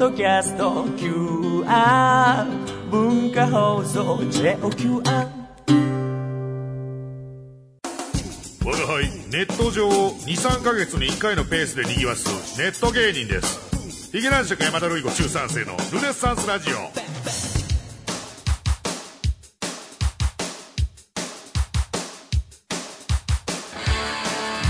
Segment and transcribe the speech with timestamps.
[0.00, 2.46] ドキャスト QR
[2.90, 5.02] 文化放送 JOQR
[8.64, 14.10] 我が輩ネット上を23か月に1回のペースでにぎわすネット芸人です。
[14.10, 16.99] ヒゲ男爵山田ルイ子中3世のルネッサンスラジオ。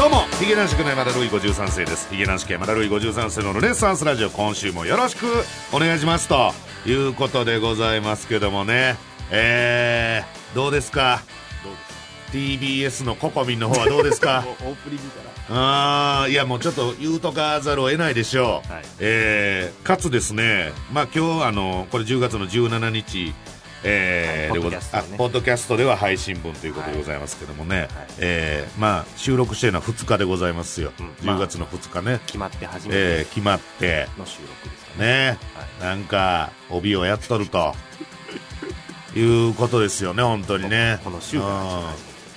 [0.00, 2.08] どうもヒゲ男爵の山田るい53世です。
[2.08, 5.26] ヒゲ男爵山田るい53世のルネッサンスラジオ今週もよろしく
[5.74, 6.26] お願いします。
[6.26, 6.52] と
[6.86, 8.96] いうことでございますけどもね。
[9.30, 11.20] えー、どうですか
[12.32, 14.42] ？TBS のココミンの方はどうですか？
[14.64, 15.20] オープニングか
[15.50, 15.54] ら。
[15.54, 18.82] ああいやもうちょっと言うとかざるを得ないでしょう、はい。
[19.00, 23.34] えーかつですねまあ今日あのこれ10月の17日
[23.84, 24.78] えーね。
[24.92, 31.06] あポッドキャストでは配信分ということでございますけどもね、えーまあ収録してるのは2日でございますよ、うん。
[31.28, 33.00] 10月の2日ね、決まって初めて。
[33.00, 34.08] えー決まって。
[34.18, 35.06] の収録ですかね。
[35.32, 35.38] ね、
[35.80, 37.74] なんか帯をやっとると。
[39.16, 41.00] いうことですよね本当にね。
[41.02, 41.40] この週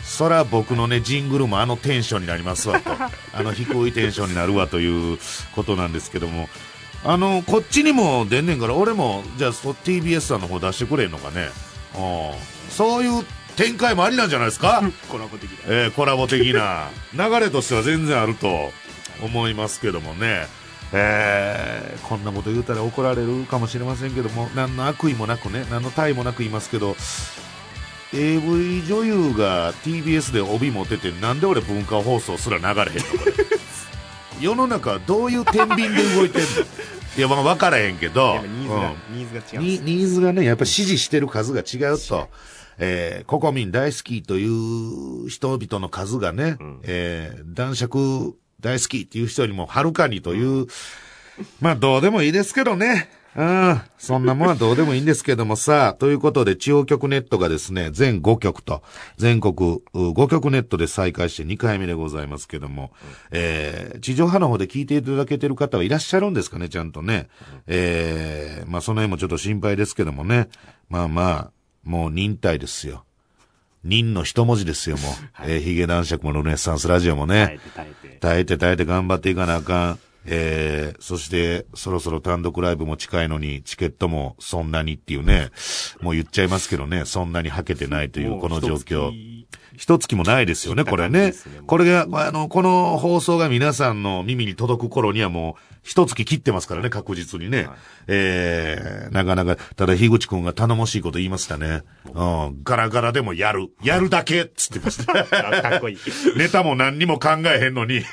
[0.03, 2.91] そら僕のねジングルもあのテンションになりますわと。
[3.33, 5.19] あの低いテンションになるわという
[5.55, 6.49] ことなんですけども
[7.05, 11.49] あのこっちにも出んねんから俺もじゃあそ TBS さんの方出してくれんのかね。
[11.95, 12.31] うん
[12.71, 14.81] そういう展開もありなんじゃないですか？
[15.09, 15.57] コラボ的だ。
[15.67, 16.87] えーコラボ的な。
[17.13, 18.71] 流れとしては全然あると
[19.21, 20.47] 思いますけどもね、
[20.91, 25.65] えーこんなこと言うたら怒られるかもしれませんけども何の悪意もなくね。
[25.69, 26.95] 何の対もなく言いますけど
[28.13, 32.89] AV 女優が TBS で帯持っててなんで俺文化放送すら流れへんのこ
[33.25, 33.33] れ？
[34.41, 36.47] 世の中はどういう天秤で動いてんの？
[37.15, 39.85] いやまあ分からへんけどニーズが、うんニーズが違う。
[39.85, 42.29] ニニーズがね、やっぱり支持してる数が違うと。
[42.79, 50.65] えー、ココミン大好きという人々の数がね、えー、男爵大好きっていう人よりもはるかにという、
[51.61, 53.11] まあどうでもいいですけどね。
[53.35, 53.81] うん。
[53.97, 58.83] そんなもんはどうでもいいんですけどもさ、ということで、地方局ネットがですね、全5局と、
[59.17, 62.91] 全国う5局ネットで再開して2回目でございますけども、
[63.31, 67.27] えー、地上波の方で聞いていただけてる方はいらっしゃるんですかね、ちゃんとね。
[67.67, 70.49] えー、まあその辺もちょっと心配ですけどもね。
[70.89, 71.51] まあまあ、
[71.83, 73.03] もう忍耐ですよ。
[73.83, 75.13] 忍の一文字ですよ、もう。
[75.49, 77.45] えー、ヒゲ男爵もルネッサンスラジオもね。
[77.45, 78.17] 耐えて耐えて。
[78.19, 79.99] 耐えて耐えて頑張っていかなあかん。
[80.25, 85.49] えー、そして、そろそろ単独ライブも近いのに、チケットもそんなにっていうね、
[86.01, 89.11] もう言っちゃいますけどね、そんなにはけてないというこの状況。
[89.11, 91.33] 一一月もないですよね、これね。
[91.65, 97.67] これが、あの、この放送が皆さんの耳に届く頃にはもう、一月切ってますからね、確実にね。
[98.07, 101.81] えー、なかなか、ただ、樋口くんが頼もしいこと言いましたね。
[102.13, 103.69] うん、ガラガラでもやる。
[103.83, 105.11] やるだけっつってました。
[105.57, 105.97] あかっこいい。
[106.37, 108.03] ネタも何にも考えへんのに、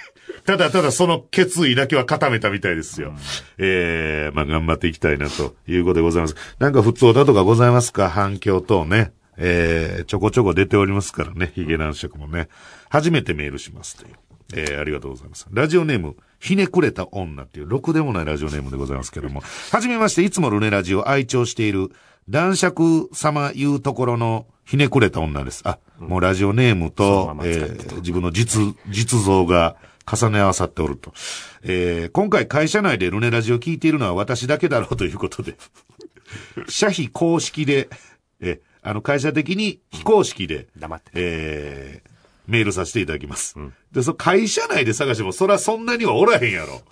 [0.44, 3.14] ただただその決意だけは固めたみたいですよ。
[3.58, 6.36] えー、まあ頑張っていきたいなということでございます。
[6.58, 8.08] なんか普通だとかございますか？
[8.08, 9.12] 反響等ね。
[9.36, 11.52] えー、ちょこちょこ出ておりますからね。
[11.54, 12.48] ヒゲ男爵もね。
[12.88, 14.14] 初めてメールしますという。
[14.52, 15.46] えー、ありがとうございます。
[15.52, 19.42] ラジオネーム、ひねくれた女っていう、ろくでもないラジオネームでございますけども。
[19.70, 21.90] はじめまして、いつもルネラジオ愛聴している、
[22.28, 25.62] 男爵様いうところのひねくれた女です。
[25.64, 29.76] あ、もうラジオネームとえってー自分の実、実像が
[30.16, 31.12] 重ね合わさっておると。
[31.62, 35.56] えー今回会社内でルネラジを聞いているのは私だけだろうということで、
[36.68, 37.88] 社費公式で、
[38.40, 41.10] えーあの会社的に非公式で、黙って。
[41.14, 42.10] えー
[42.46, 43.54] メールさせていただきます。
[43.92, 46.82] で、その会社内で探しても、そらそんなにはおらへんやろ。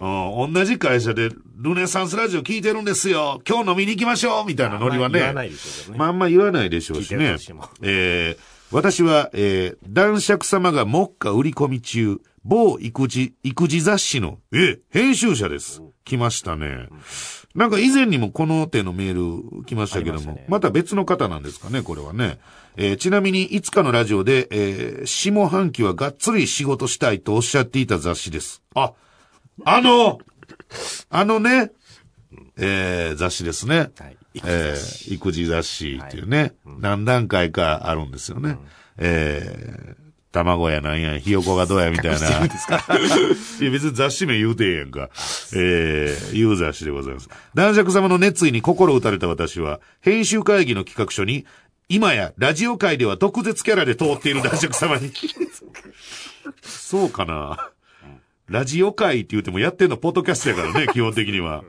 [0.00, 3.42] うん、同じ会社で、ルネサンスラジオ聞いてるんですよ。
[3.46, 5.18] 今日飲みに行きましょうみたいなノリはね。
[5.18, 5.98] 言わないでしょうね。
[5.98, 7.36] まああんま言わないでしょうしね。
[7.82, 15.82] えー私は、えー男爵様が目下売り込み中、某育児、育児雑誌の、え、編集者です。
[16.04, 16.88] 来ましたね。
[17.54, 22.38] なんか以前にもこの手のメール来ましたけども、まねまた別の方なんですかね、これはね。
[22.76, 28.62] えーちなみに、いつかのラジオで、えー下半期はがっつり仕事したいとおっしゃっていた雑誌です。
[28.74, 28.92] あ、
[29.64, 30.18] あの、
[31.10, 31.72] あのね、
[32.56, 33.90] えー雑誌ですね。
[33.98, 38.56] はいえー育児雑誌っていうね、何段階かあるんですよね。
[38.96, 42.28] えー卵やなんや、ひよこがどうやみたいな。
[42.28, 42.40] いや、
[43.70, 45.10] 別に雑誌名言うてええやんか。
[45.54, 47.28] えー、いう雑誌でございます。
[47.54, 51.46] 男爵様の熱意に心打たれた私は、編集会議の企画書に、
[51.88, 55.12] 今やラジオ界では毒舌キャラで通っている男爵様に。
[56.62, 57.70] そうかな。
[58.50, 61.62] ラジオ界って言ってもやってんのポッドキャストやからね、 基本的には。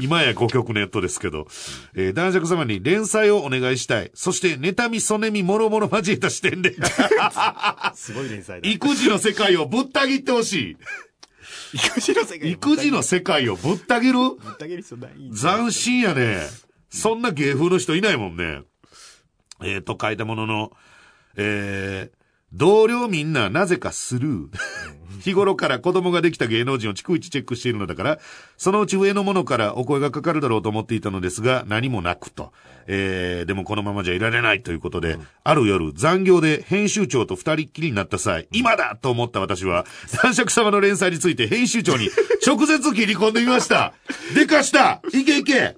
[0.00, 1.46] 今や5曲ネットですけど。
[1.94, 4.10] えー男爵様に連載をお願いしたい。
[4.12, 6.74] そして、妬み、そねみ、もろもろ交えた視点で、
[7.94, 8.68] すごい連載だ。
[8.68, 10.76] 育児の世界をぶった切ってほしい。
[11.74, 14.18] 育児の世界育児の世界をぶった切る？
[14.18, 16.40] ぶった切る必要ない斬新やね。
[16.90, 18.62] そんな芸風の人いないもんね。
[19.62, 20.72] えー、と書いたものの、
[21.36, 22.16] えー、
[22.52, 24.48] 同僚みんななぜかスルー。
[25.20, 28.18] 日頃から子供ができた芸能人を逐一チェックしているのだから、
[28.56, 32.52] そのうち上の者からお声がかかるだろうと思っていたのですが、何もなくと。
[32.86, 39.86] えー、でもこのままじゃいられないということで、ある夜、残業で編集長と二人っきりになった際、今だと思った私は、
[40.22, 42.10] 男爵様の連載について編集長に
[42.44, 43.94] 直接切り込んでみました。
[44.34, 45.76] でかしたいけいけ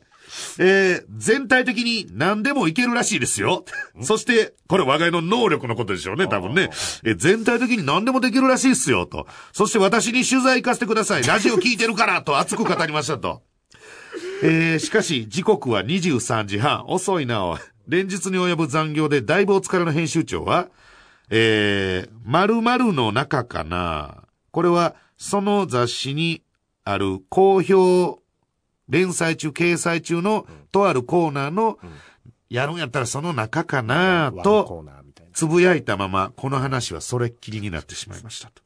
[0.58, 3.64] えー、全体的に何でもいけるらしいですよ。
[4.02, 6.70] そして、これ我が家の能力のことでしょうね、多分ね。
[7.04, 9.26] えー全体的に何でもできるらしいっすよ、と。
[9.52, 11.22] そして私に取材行かせてください。
[11.22, 13.42] ラジオ聞いてるから、と熱く語りましたと。
[14.42, 16.84] えー、しかし、時刻は23時半。
[16.88, 17.58] 遅いな、おい。
[17.86, 20.68] 連日に及ぶ残業でだいぶお疲れの編集長は、
[21.30, 24.24] えー、〇〇の中かな。
[24.50, 26.42] これは、その雑誌に
[26.84, 28.21] ある好評
[28.92, 31.78] 連載中、掲載中の、とあるコーナーの、
[32.50, 34.84] やるんやったらその中かなと。
[35.32, 38.62] つぶやいたまま、この話はそれっきりになってしまいましたと。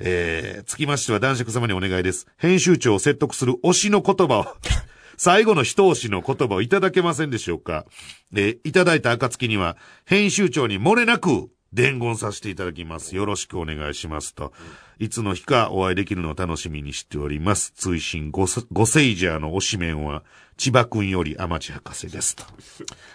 [0.00, 2.26] えー、つきましては男爵様にお願いです。
[2.36, 4.46] 編集長を説得する推しの言葉を、
[5.16, 7.86] 最後の一押しの言葉をいただけませんでしょうか。
[8.34, 13.16] えーいただいた暁には、編集長に漏れなく伝言させていただきます。
[13.16, 14.52] よろしくお願いしますと。
[14.98, 17.72] いつの日かお会いできるのを楽しみにしております。
[17.76, 20.22] 追伸ゴセゴセイジャーの推しメンは、
[20.56, 22.44] 千葉くんより天地博士ですと。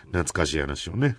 [0.08, 1.18] 懐かしい話をね。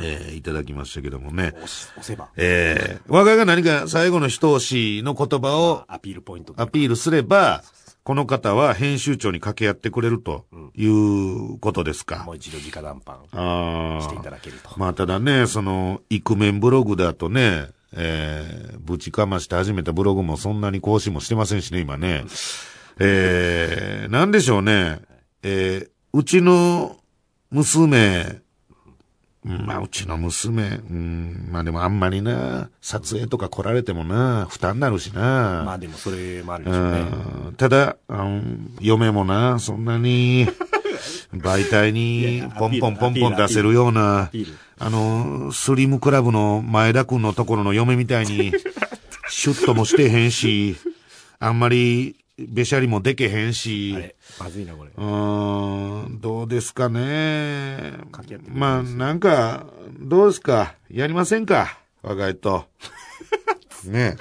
[0.00, 1.52] えーいただきましたけどもね。
[1.62, 1.68] 押
[2.02, 2.30] せば。
[2.36, 6.54] えー、我が家が何か最後の一押しの言葉をアピールポイント。
[6.56, 7.62] アピールすれば、
[8.02, 12.32] この方は編集長に掛け合ってくれるということですかも。
[12.32, 14.30] う一度直談判あしていたあ。
[14.32, 14.70] だけると。
[14.76, 22.24] まあただね、その、イクメンブログだとね、えー、ぶちかまして始めたブログもそんなに更新もしてませんしね、今ね。
[22.98, 25.00] えー、なんでしょうね。
[25.42, 26.96] えー、うちの
[27.50, 28.40] 娘、
[29.44, 35.62] うんまあ、うちの娘、うん、まあでもあんまりな、撮影とか来られてもな、負担になるしな。
[35.66, 37.00] まあでもそれもあるうでしょうね。
[37.50, 38.40] んただ、あの
[38.80, 40.46] 嫁もな、そんなに、
[41.34, 44.30] 媒体いにポンポンポンポン出せるような
[44.78, 48.52] あの、スリムクラブの前田くんのところの嫁みたいに、
[49.30, 50.76] シュッともしてへんし、
[51.38, 53.94] あんまり、べしゃりもでけへんし
[54.40, 54.90] まずいな、これ。
[54.96, 57.92] うーん、どうですかね。
[58.48, 59.66] まあ、なんか、
[60.00, 60.74] どうですか？
[60.90, 61.78] やりませんか？
[62.02, 62.66] 我が家と。
[63.84, 64.16] ね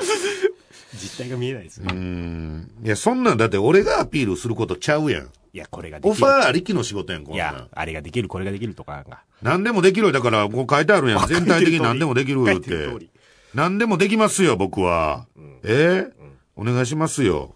[1.01, 1.93] 実態が見えないですうね。
[1.93, 2.71] ん。
[2.83, 5.29] いや、そんなんだって俺がアピールすることちゃうやん。
[5.53, 6.11] いや、これができる。
[6.11, 9.19] オファーありきの仕事やん、こんいや。、あれができる、これができるとかが。
[9.41, 10.11] 何でもできるよ。
[10.11, 11.27] だから、こう書いてあるやん。
[11.29, 13.09] 全体的に何でもできるよっててり。
[13.53, 15.27] 何でもできますよ、僕は。
[15.63, 16.07] え？
[16.55, 17.55] お願いしますよ。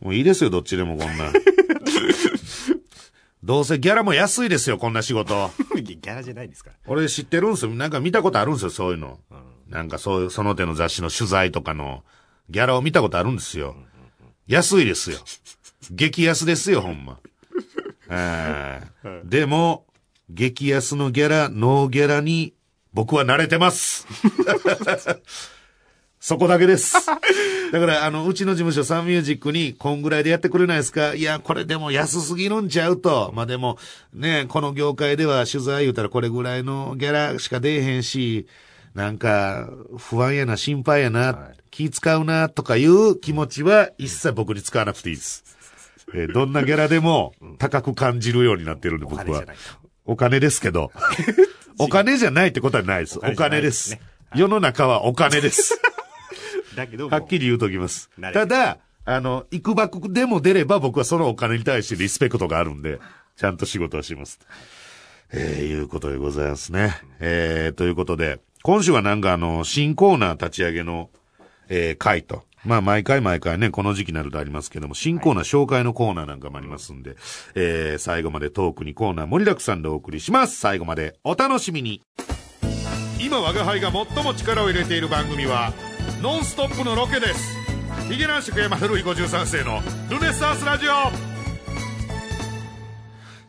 [0.00, 1.32] もういいですよ、どっちでもこんな。
[3.42, 5.50] どうせギャラも安いですよ、こんな仕事。
[5.80, 6.76] ギャラじゃないですから。
[6.86, 7.70] 俺知ってるんですよ。
[7.72, 9.20] なんか見たことあるんですよ、そういうの。
[9.68, 12.02] なんかそういう、その手の雑誌の取材とかの、
[12.50, 13.76] ギャラを見たことあるんですよ。
[14.46, 15.18] 安いですよ。
[15.90, 17.18] 激安ですよ、ほんま。
[19.24, 19.84] でも、
[20.30, 22.54] 激安のギャラ、ノーギャラに、
[22.92, 24.06] 僕は慣れてます。
[26.18, 26.94] そこだけです。
[27.72, 31.14] だから、あの、うちの事務所サンミュージックに、こんぐらいでやってくれないですか？
[31.14, 33.32] いや、これでも安すぎるんちゃうと。
[33.34, 33.78] まあ、でも、
[34.12, 38.46] ね、この業界では取材言うたらこれぐらいのギャラしか出えへんし、
[38.96, 45.44] なんか、不安やな、心配やな、気使うな、とかいう気持ちは一切僕に使わなくていいです。
[46.14, 49.44] えーどんなギャラでも高く感じるようになってるんで、僕は
[50.06, 50.92] お金ですけど。
[51.78, 53.18] お金じゃないってことはないです。
[53.18, 53.98] おお金です。
[54.34, 55.78] 世の中はお金です。
[56.74, 62.98] だけど、はっきり言うときますただ、あの、いくばくでも出れば僕はそのお金に対してリスペクトがあるんで、
[63.36, 64.40] ちゃんと仕事はします。
[65.32, 66.98] えー、いうことでございますね。
[67.20, 71.08] えー、ということで、今週はなんかあの、新コーナー立ち上げの、
[71.68, 72.42] えー、回と。
[72.64, 77.14] まあ、毎回毎回ね、この時期になるとありますけども、新コーナー紹介のコーナーなんかもありますんで、
[77.54, 80.58] えー、最後までトークにコーナー盛りだくさんでお送りします。
[80.58, 82.02] 最後までお楽しみに。
[83.20, 85.72] 今我が輩が最も力を入れている番組は
[86.20, 87.56] ノンストップのロケです
[88.10, 89.80] ヒゲ男爵山田るい53世の
[90.10, 91.35] ルネッサンスラジオ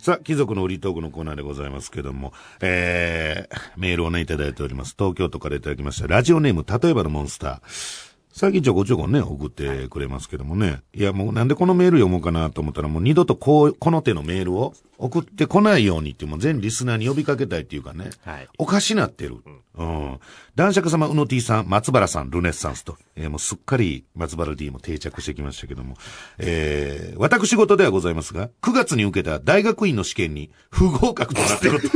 [0.07, 4.95] さあ、貴族の売りトークのコーナーでございますけども、えー、メールをね、いただいております。
[4.97, 6.07] 東京都からいただきました。
[6.07, 8.06] ラジオネーム、例えばのモンスター。
[8.37, 10.81] 最近ちょこちょこね、送ってくれますけどもね。
[10.93, 18.11] いや、もうなんでこのメール読もうかなと思ったら、もう二度とこう、この手のメールを送ってこないようにって、もう全リスナーに呼びかけたいっていうかね。
[18.23, 19.37] はいおかしなってる。
[19.75, 20.19] うん。
[20.55, 25.95] 男爵様、うの T さん、松原さん、ルネッサンスと、えーもうすっかり松原 D も定着してきましたけども。
[26.37, 31.87] えー、私事ではございますが、9月に受けた大学院の試験に不合格となったこと、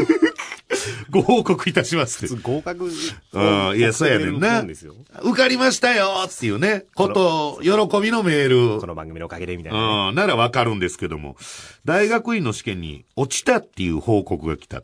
[1.09, 2.85] ご報告いたしますって合格。
[2.85, 4.63] うん、いや、そうやねんな。
[5.23, 8.79] 受かりましたよっていうね、こと、喜びのメール。
[8.79, 10.09] この番組のおかげでみたいなね。
[10.09, 11.37] うん、ならわかるんですけども、
[11.85, 14.81] 大学院の試験に落ちたっていう報告が来た。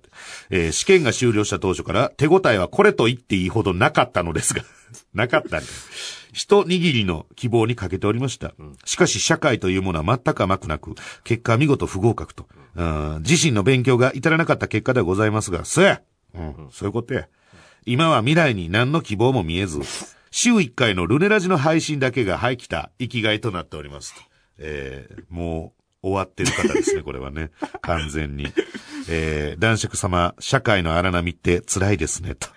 [0.50, 4.64] えー試験が終了した当初から手応えはこれと言っていいほどなかったのですが、
[5.14, 6.17] なかったんです。
[6.34, 8.54] 一握りの希望にかけておりました。
[8.86, 10.94] しかし社会というものは全く甘くなく、
[11.24, 12.48] 結果は見事不合格と。
[12.76, 16.02] うん自身の勉強が至らなかった結果ではございますが、そうや、
[16.36, 17.28] うん、そういうことや。
[17.86, 19.80] 今は未来に何の希望も見えず、
[20.30, 24.14] 週1回のルネラジの配信だけが入きた生きがいとなっております。
[24.60, 27.52] えー、もう終わってる方ですね、 これはね。
[27.82, 28.52] 完全に。
[29.10, 32.50] えー、男爵様、社会の荒波って辛いですね、と。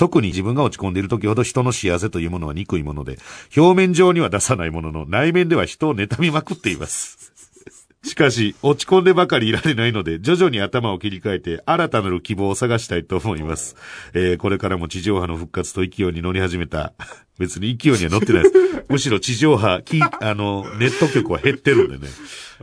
[0.00, 3.18] 特に自分が落ち込んでいる時ほど人の幸せというものは憎いもので、
[3.54, 7.34] 表面上には出さないものの、内面では人を妬みまくっています。
[8.02, 13.76] しかし、落ち込んでばかりいられないので、徐々に頭を切り替えて、新たなる希望を探したいと思います。
[14.14, 16.94] えー、これからも地上波の復活と勢いに乗り始めた。
[17.38, 18.54] 別に勢いには乗ってないです。
[18.88, 22.10] むしろ地上波、き、あの、ネット局は減ってるんでね。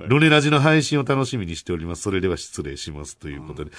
[0.07, 2.01] ルネラジの配信を楽しみにしております。
[2.01, 3.15] それでは失礼します。
[3.15, 3.71] ということで。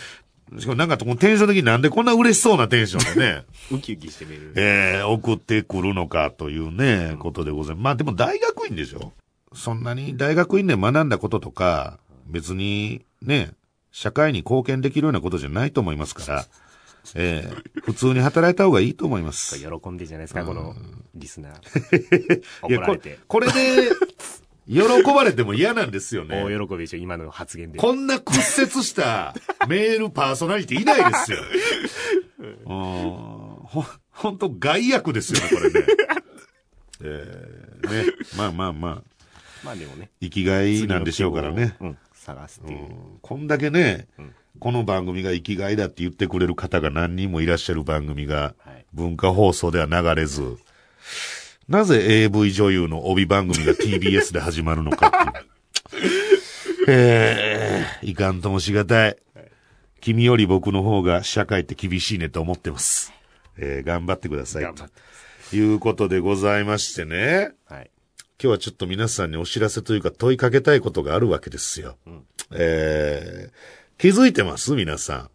[0.59, 3.45] しかもなんか、このテンション的になんでこんな嬉しそうなテンションでね。
[3.71, 4.53] ウキウキしてみる。
[4.57, 7.85] えー、送ってくるのかというね、ことでございます。
[7.85, 9.13] まあでも大学院でしょ
[9.53, 13.51] そんなに大学院で学んだこととか、別にね、
[13.91, 16.47] 社会に貢献できるようなことじゃないと思いますから、
[17.15, 19.59] えー、普通に働いた方がいいと思います。
[19.59, 20.75] 喜んでじゃないですか、この
[21.15, 22.43] リスナー。
[22.63, 23.53] 怒られて。、これで、
[24.69, 26.43] 喜ばれても嫌なんですよね。
[26.45, 27.79] 大喜びでしょ、今の発言で。
[27.79, 29.35] こんな屈折した
[29.69, 31.39] メールパーソナリティいないですよ。
[32.39, 32.49] うん
[33.65, 35.87] ほ、ほんと害悪ですよね、これね。
[37.03, 38.13] えー、ね。
[38.37, 39.03] まあまあまあ、
[39.65, 40.11] まあでもね。
[40.21, 41.77] 生きがいなんでしょうからね。
[41.81, 41.99] うん。
[42.13, 42.89] 探すっていう。
[43.23, 44.07] こんだけね、
[44.59, 50.57] この番組が生きがいだって言ってくれる方が何人もいらっしゃる番組がはい文化放送では流れず、
[51.69, 56.85] なぜ AV 女優の帯番組が TBS で始まるのかっていう。
[56.89, 59.17] えー、いかんともしがたい。
[60.01, 63.13] 君より僕の方が社会って厳しいねと思ってます。
[63.59, 64.63] えー、頑張ってください。
[64.63, 64.93] 頑張って
[65.51, 67.53] ということでございましてね。
[67.67, 67.91] はい。
[68.41, 71.99] 今日はちょっと皆さんにお知らせというか問いかけたいことがあるわけですよ。
[72.51, 74.75] えー、気づいてます？
[74.75, 75.31] 皆さん。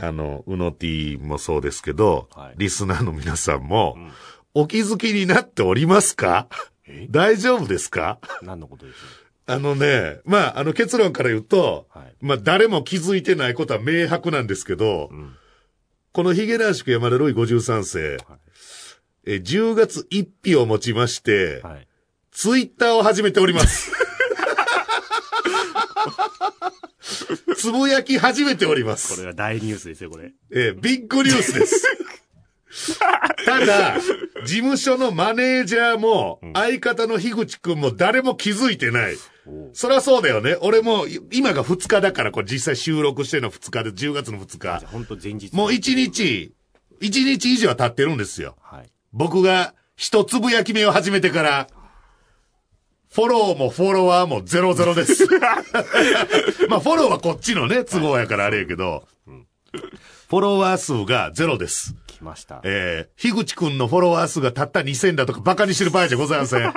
[0.00, 3.96] あの、うの T もそうですけど、はいリスナーの皆さんも、
[4.54, 6.48] お気づきになっておりますか？
[7.10, 8.18] 大丈夫ですか？
[8.42, 8.98] 何のことです？
[9.46, 15.34] あのね、まあ、あの結論から言うと、はいまあ、誰も気づいてないことは明白なんですけど、ん
[16.12, 18.18] このヒゲ男爵山田ロイ53世、
[19.26, 21.86] え10月1日をもちまして、はい。
[22.30, 23.92] ツイッターを始めております。
[27.56, 29.14] つぶやき始めております。
[29.14, 30.32] これは大ニュースですよ、これ。
[30.52, 31.98] えービッグニュースです。
[33.44, 33.96] ただ、
[34.44, 39.16] 事務所のマネージャーも、相方の樋口くんも誰も気づいてない。
[39.72, 40.56] そりゃそうだよね。
[40.60, 44.86] 俺も、い今が2日だから、これ実際収録してるの2日で、10月の2日。
[44.86, 45.52] 本当前日。
[45.54, 46.52] もう1日、
[47.00, 48.56] 1日以上は経ってるんですよ。
[48.60, 48.90] はい。
[49.12, 51.68] 僕が一つぶやき目を始めてから、
[53.10, 55.26] フォローもフォロワーもゼロゼロです。
[56.68, 59.08] まあフォローはこっちのね、都合やからあれやけど、
[60.28, 61.94] フォロワー数がゼロです。
[62.06, 62.60] 来ました。
[62.64, 66.60] えー、樋口くんのフォロワー数がたった2000だとかバカにしてる場合じゃございません。
[66.60, 66.74] ゼロ。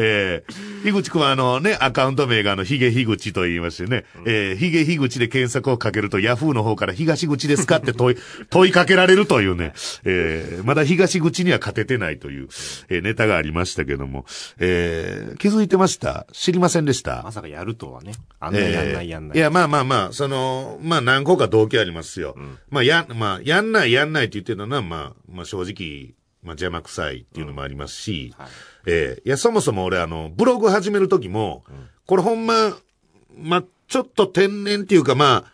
[0.00, 8.16] えー、樋口くんはあのね、アカウント名があの、ヒゲ樋口と言いましてね、えー、ヒゲ樋口で検索をかけると、ヤフーの方から東口ですかって問い、
[8.50, 9.72] 問いかけられるというね、
[10.04, 12.48] えー、まだ東口には勝ててないという、
[12.90, 14.24] えー、ネタがありましたけども、
[14.60, 16.26] えー、気づいてました？
[16.32, 17.22] 知りませんでした？
[17.24, 18.12] まさかやるとはね。
[18.38, 19.36] あんなやんないやんない。
[19.36, 22.36] いや、まあまあまあ、その、まあ何個か動機ありますよ。
[22.70, 28.48] まあや、まあ、やんないやんないって言ってるのは、まあ、まあ正直、まあ邪魔くさいっていうのもありますし、はい。
[28.86, 31.64] ええいや、そもそも俺あの、ブログ始めるときも、
[32.06, 32.76] これほんま、
[33.36, 35.52] まあ、ちょっと天然っていうかまあ、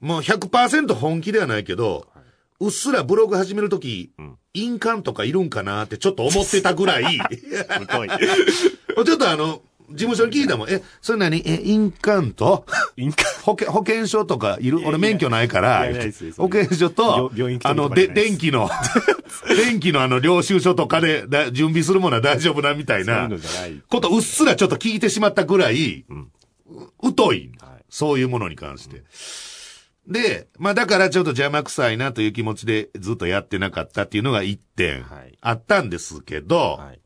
[0.00, 2.06] もう100%本気ではないけど、
[2.60, 4.12] うっすらブログ始めるとき、
[4.54, 7.18] 印鑑とかいるんかなってちょっと思ってたぐらい、
[7.80, 8.08] 太い。
[9.04, 10.70] ちょっとあの、事務所に聞いたもん。
[10.70, 11.42] え、それ何？
[11.46, 14.80] え、印鑑と、インカ保険、保険証とかいる？
[14.86, 15.84] 俺免許ないから。
[16.36, 17.30] 保険証と
[17.64, 18.70] あの、で、電気の、
[19.56, 23.28] 電気のあの、領収書とかでだ準備するものは大丈夫なみたいな。
[23.88, 27.84] ことうっすらちょっと聞いてしまったぐらい、う疎い、はい。
[27.88, 29.02] そういうものに関して。
[30.06, 35.38] で、まあだからちょっと邪魔くさいなという気持ちでずっとやってなかったっていうのが一点はい。
[35.40, 37.00] あったんですけど、はい。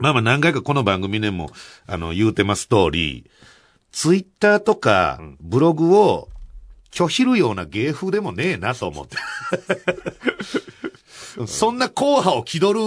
[0.00, 1.50] まあまあ何回かこの番組でも、
[1.86, 3.30] あの、言うてます通り、
[3.92, 6.28] ツイッターとか、ブログを
[6.90, 9.16] 拒否るような芸風でもねえなと思って。
[11.46, 12.80] そんな硬派を気取る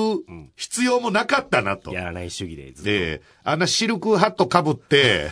[0.56, 1.94] 必要もなかったなと。
[1.94, 2.84] やらない主義でずっと。
[2.84, 5.30] で、あんなシルクハット被って、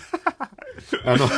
[1.03, 1.29] あの、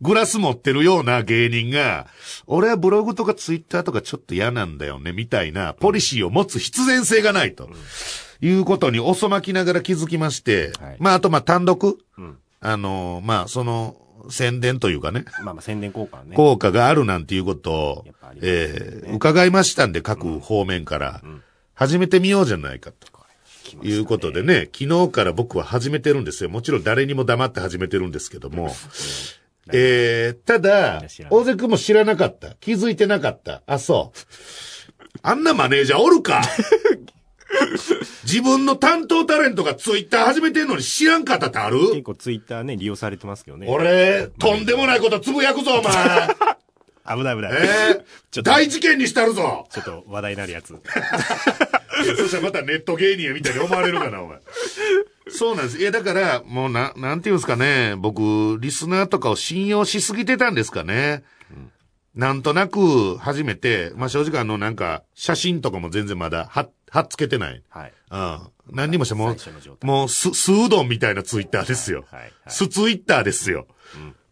[0.00, 2.08] グラス持ってるような芸人が、
[2.46, 7.70] 俺はブログとかツイッターとかちょっと嫌なんだよね、みたいなポリシーを持つ必然性がないと。
[8.42, 12.38] いうことに遅まきながら気づきまして、はいまあ、あと、まあ、単独、うん。
[12.60, 13.96] あの、まあ、その、
[14.30, 16.36] 宣伝というかね、まあまあ宣伝効果はね。
[16.36, 21.22] 効果があるなんていうことをねえー伺いましたんで、各方面から、
[21.74, 23.12] 始めてみようじゃないかと。
[23.82, 26.50] いうことでね、昨日から僕は始めてるんですよ。
[26.50, 28.74] もちろん誰にも黙って始めてるんですけども。
[29.72, 32.54] えー、ただ大勢君も知らなかった。
[32.56, 33.62] 気づいてなかった。
[33.66, 34.18] あ、そう。
[35.22, 36.42] あんなマネージャーおるか
[38.24, 41.78] 自分の担当タレントがツイッター始めてんのに知らんかったってある？
[41.90, 43.66] 結構ツイッターね、利用されてますけどね。
[43.68, 45.92] 俺、とんでもないことつぶやくぞ、お前。
[47.04, 47.52] 危ない危ない。
[47.52, 47.94] えー、
[48.30, 49.66] ちょっと大事件にしたるぞ。
[49.70, 50.68] ちょっと話題になるやつ。
[52.16, 54.38] そしたらまたネット芸人やみたいに思われるかな、お前。
[55.28, 55.78] そうなんです。
[55.78, 57.94] いや、だから、もうな、なんていうんですかね。
[57.96, 61.22] 僕、リスナーとかを信用しすぎてたんですかね。
[62.14, 67.62] なんとなく、初めて、まあ、正直あの、なんか、写真とかも全然まだ、は、はっつけてない。
[67.70, 67.92] はい。
[68.10, 68.40] うん。
[68.70, 69.34] 何にもしても
[69.82, 72.04] もう、す、すうどんみたいなツイッターですよ。
[72.10, 73.66] はいはいスツイッターですよ。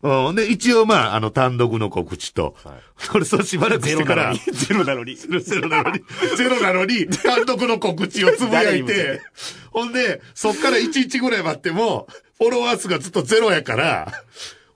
[0.03, 0.35] うん。
[0.35, 6.01] で、一応まあ、あの、単独の告知と、はいこれ、そうしばらくしてからゼロなのに、、 ゼロなのに。
[6.37, 9.23] ゼロなのに、単独の告知をつぶやいて、
[9.71, 14.13] ほんで、そっから1日ぐらい待っても、フォロワー数がずっとゼロやから、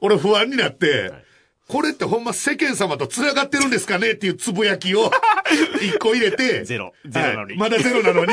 [0.01, 1.13] 俺不安になって、
[1.69, 5.11] これってほんま世間様と繋がってるんですかねっていうつぶやきを、
[5.83, 6.95] 一個入れて、ゼロ。
[7.07, 7.51] ゼロなのに。
[7.51, 7.71] はい。
[7.71, 8.33] まだゼロなのに、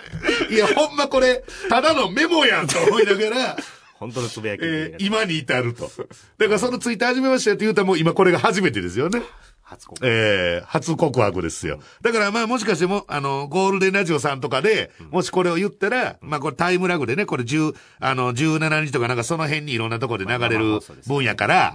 [0.50, 3.56] いや、ほんまこれ、ただのメモやんと思いながら、
[3.94, 5.90] 本当のつぶやきえーに今に至ると。
[6.38, 9.22] だからそのツイッター始めましたよって言うたらもう今これが初めてですよね。
[9.62, 11.80] 初公えー、初告白ですよ。
[12.00, 21.16] だからまあもしかしても、あの、ゴールデンラジオさんとかで、もしこれを言ったら、まあこれタイムラグでね、これ10、あの、17日とかなんかその辺にいろんなところで流れまあるまあそうですね。
[21.16, 21.74] 分野から、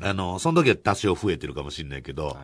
[0.00, 2.36] あの、その時は多少増えてるかもしれないけど、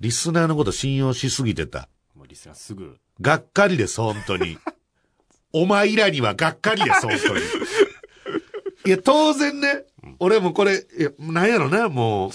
[0.00, 1.88] リスナーのこと信用しすぎてた。
[2.14, 2.96] もうリスナーすぐ。
[3.20, 4.58] がっかりです、本当に。
[5.52, 7.40] お前らにはがっかりです、 本当に。
[8.86, 9.84] いや、当然ね、
[10.18, 12.30] 俺もこれ、いや、なんやろな、もう、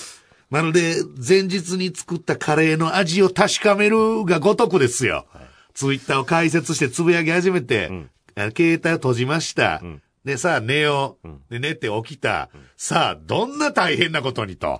[0.50, 5.26] まるで前日に作ったカレーの味を確かめるがごとくですよ。
[5.74, 7.88] ツイッターを開設してつぶやき始めて、
[8.36, 9.82] あの携帯を閉じました。
[10.24, 11.30] で、さあ寝よう。
[11.50, 12.50] で、寝て起きた。
[12.78, 14.80] さあ、どんな大変なことにと。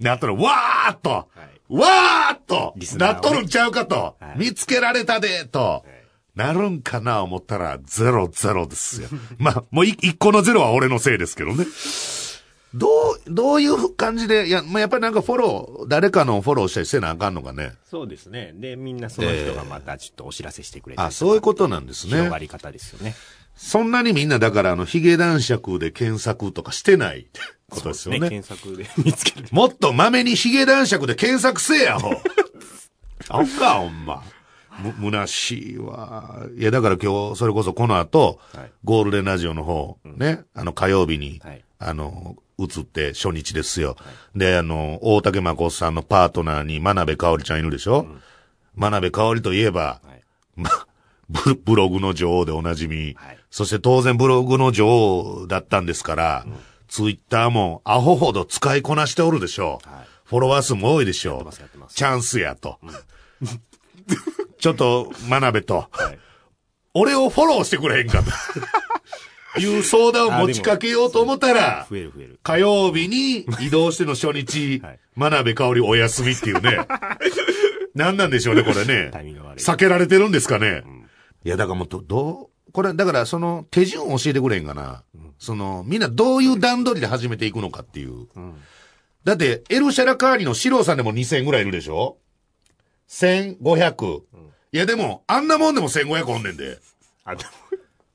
[0.00, 1.28] なっとる、わーっと、
[1.70, 5.84] わーっとリス、ナーをねなっとるんちゃうかと、はい見つけられたで、と、
[6.34, 9.08] なるんかな思ったら、ゼロゼロですよ。
[9.38, 11.66] まあ、もうい一個のゼロは俺のせいですけどね。
[12.72, 17.72] どう、どういう感じで、いや、まあ、やっぱりなんかフォロー、誰かのフォローしたりせなあかんのかね。
[17.90, 18.52] そうですね。
[18.54, 22.12] で、みんなその人がまたちょっとお知らせしてくれて、あ、そういうことなんですね。
[22.12, 23.16] 広がり方ですよね。
[23.56, 27.26] そんなにみんなだからあの、ヒゲ男爵で検索とかしてない
[27.70, 28.28] ことですよね。
[28.28, 29.48] 検索で 見つける。
[29.50, 32.10] もっとまめにヒゲ男爵で検索せえや、ほ。
[33.28, 34.22] あっか、ほんま。
[34.80, 36.46] む、虚しいわ。
[36.56, 43.96] いや、だから今日、それこそこの後、はいゴールデンラジオの方、ね、あの、火曜日に、はいあの、映って初日ですよ。
[44.34, 48.06] で、あの、大竹誠さんのパートナーに真鍋かおりちゃんいるでしょ、
[48.74, 50.22] 真鍋かおりといえば、はい。
[50.56, 50.70] ま、
[51.28, 56.46] ブブログの女王でおなじみ、はいそして当然ブログの女王だったんですから、
[56.90, 59.88] ツイッターもアホほど使いこなしておるでしょう。
[59.90, 62.78] はいフォロワー数も多いでしょうチャンスやと。
[64.60, 66.18] ちょっと、真鍋と、はい。
[66.94, 68.30] 俺をフォローしてくれへんかと。
[69.60, 72.38] いう相談を持ちかけようと思ったら、増える増える。
[72.44, 76.78] 火曜日に移動しての初日、はい真鍋香織お休みっていうね。
[77.96, 79.10] 何なんでしょうね、これね。
[79.56, 80.84] 避けられてるんですかね。
[81.44, 85.02] いや、だからもっと、どう、これ、だからその手順を教えてくれへんかな。
[85.40, 88.28] その、みんなどういう段取りで始めていくのかっていう。
[89.24, 92.18] だって、エルシャラカーニのシローさんでも2000ぐらいいるでしょ
[93.08, 94.20] ?1500。
[94.72, 96.78] いや、でも、あんなもんでも1500おんねんで。
[97.24, 97.50] あ、でも、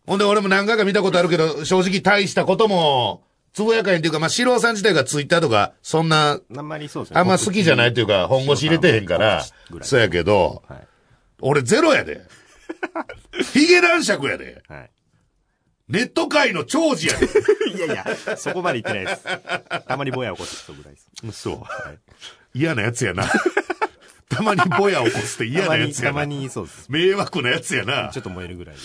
[0.06, 7.20] ほんで俺も何回か見たことあるけど、正直大したことも、つぶやかへんっていうか、まあ、四郎さん自体がツイッターとか、そんな、あんまりそうですね。
[7.20, 9.44] あんま好きじゃないというか、本腰入れてへんから
[9.82, 10.88] そうやけど、はい。
[11.42, 12.22] 俺ゼロやで。
[13.54, 14.62] ヒゲ男爵やで。
[14.68, 14.92] はい。
[15.88, 17.28] ネット界の長寿やで。
[17.76, 19.84] いやいや、そこまで言ってないです。
[19.88, 21.42] たまにぼや起こす人ぐらいです。
[21.42, 21.60] そう。
[21.60, 22.00] はい
[22.56, 23.26] 嫌なやつやな。
[24.30, 26.08] たまにぼや起こすって嫌なやつやな。
[26.12, 26.90] たまにそうです。
[26.90, 28.22] 迷惑なやつやなちょ。
[28.22, 28.76] っと燃えるぐらい。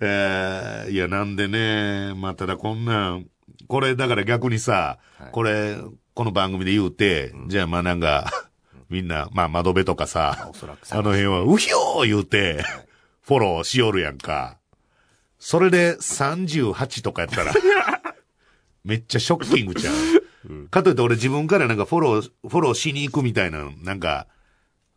[0.00, 3.26] えー、いや、なんでね、まあ、ただこんなん、
[3.66, 5.78] これ、だから逆にさ、はいこれ、
[6.12, 8.30] この番組で言うて、じゃあまあなんか、
[8.90, 10.50] みんな、まあ窓辺とかさ、
[10.90, 12.62] あの辺は、うひょー言うて、
[13.22, 14.58] フォローしよるやんか。
[15.46, 17.52] それで38とかやったら、
[18.82, 20.68] めっちゃショッキングちゃう。
[20.70, 24.26] かといって俺自分からなんかフォロー、フォローしに行くみたいな、なんか、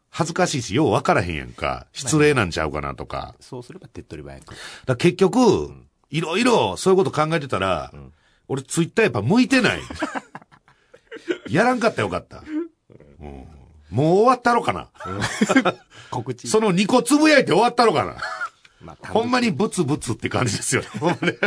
[0.10, 1.88] 恥ずかしいし、よう分からへんやんか。
[1.92, 3.36] 失礼なんちゃうかなとか。
[3.42, 4.56] そうすれば手っ取り早く。
[4.86, 5.70] だ結局、
[6.12, 7.92] いろいろそういうこと考えてたら、
[8.48, 9.82] 俺ツイッターやっぱ向いてない。
[11.52, 12.42] やらんかったらよかった。
[13.20, 13.48] うん
[13.90, 14.90] もう終わったろかな。
[16.10, 16.48] 告知。
[16.48, 18.16] その2個つぶやいて終わったろかな。
[18.82, 20.88] まあ、ほんまにブツブツって感じですよね。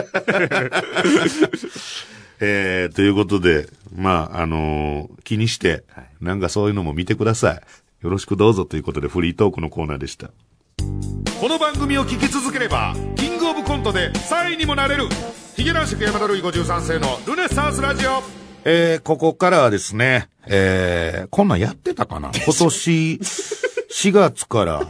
[2.42, 7.60] えー、ということで、まあ、あのー気にしてはい、なんかそういうのも見てください。
[8.02, 10.30] よろしくどうぞということでフリートークのコーナーでした。
[11.40, 15.04] この番組を聞き続ければ、キングオブコントで3位にもなれる、
[15.56, 18.22] ヒゲ男爵山田るい53世のルネサンスラジオ。
[18.64, 22.30] えー、ここからはですね、えー、こんなんやってたかな？
[22.44, 24.80] 今年4月から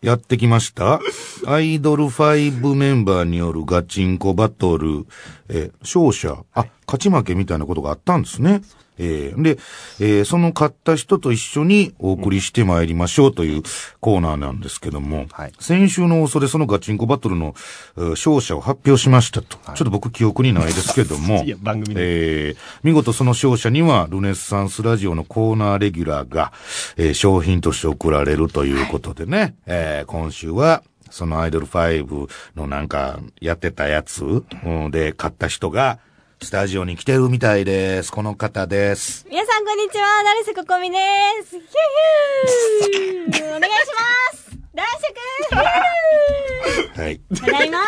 [0.00, 1.00] やってきました。
[1.46, 5.06] アイドル5メンバーによるガチンコバトル、
[5.48, 8.62] え勝者、あ、勝ち負けみたいなことがあったんですね。
[8.98, 9.58] えーで、
[10.00, 13.62] えーその勝った人と一緒にお送りしてまいりましょうという
[14.00, 15.52] コーナーなんですけども、はい。
[15.60, 17.54] 先週の放送でそのガチンコバトルの
[17.96, 19.56] えー勝者を発表しましたと。
[19.56, 26.52] ちょっと僕記憶にないですけども、 いや番組でえー見事その勝者にはルネッサンスラジオのコーナーレギュラーが、
[26.96, 35.98] えー商品として送られるということでね、えー今週はそのアイドル5のなんかやってたやつ、うんで買った人が
[36.40, 38.12] スタジオに来てるみたいです。
[38.12, 39.26] この方です。
[39.28, 40.96] 皆さんこんにちは、成瀬ここみで
[41.44, 41.56] す。
[41.56, 43.78] ヒューヒューお願いし
[44.32, 44.86] ます男
[46.94, 47.20] 爵はい。
[47.40, 47.80] ただいま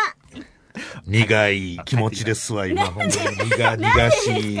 [1.05, 2.85] 苦い気持ちですわ、今。
[2.85, 4.59] 本当に苦、苦しい。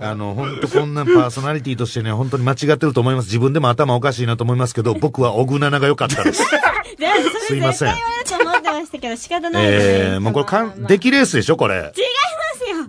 [0.00, 3.26] あの、本当こんなパーソナリティとしてね、本当に間違ってると思います。
[3.26, 6.42] 自分でも頭おかしいなと思いますけど、僕はオグナナが良かったです。
[7.46, 9.92] すいません絶対言われると思ってましたけど、仕方ないですね。
[10.14, 11.74] えー、もうこれかん、出来レースでしょ、これ。
[11.74, 11.92] 違いま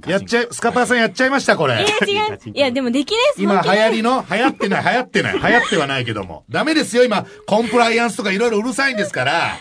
[0.02, 1.76] すよやっちゃい、スカパーさんやっちゃいました、これ。
[1.76, 2.40] いや、違う。
[2.54, 3.42] いや、でも出来です。
[3.42, 3.98] 今流行り。
[3.98, 6.44] りの、流行ってない、流行ってない、流行ってはないけども。
[6.50, 9.58] ダメですよ、今、コンプライアンスとかいろいろうるさいんですから。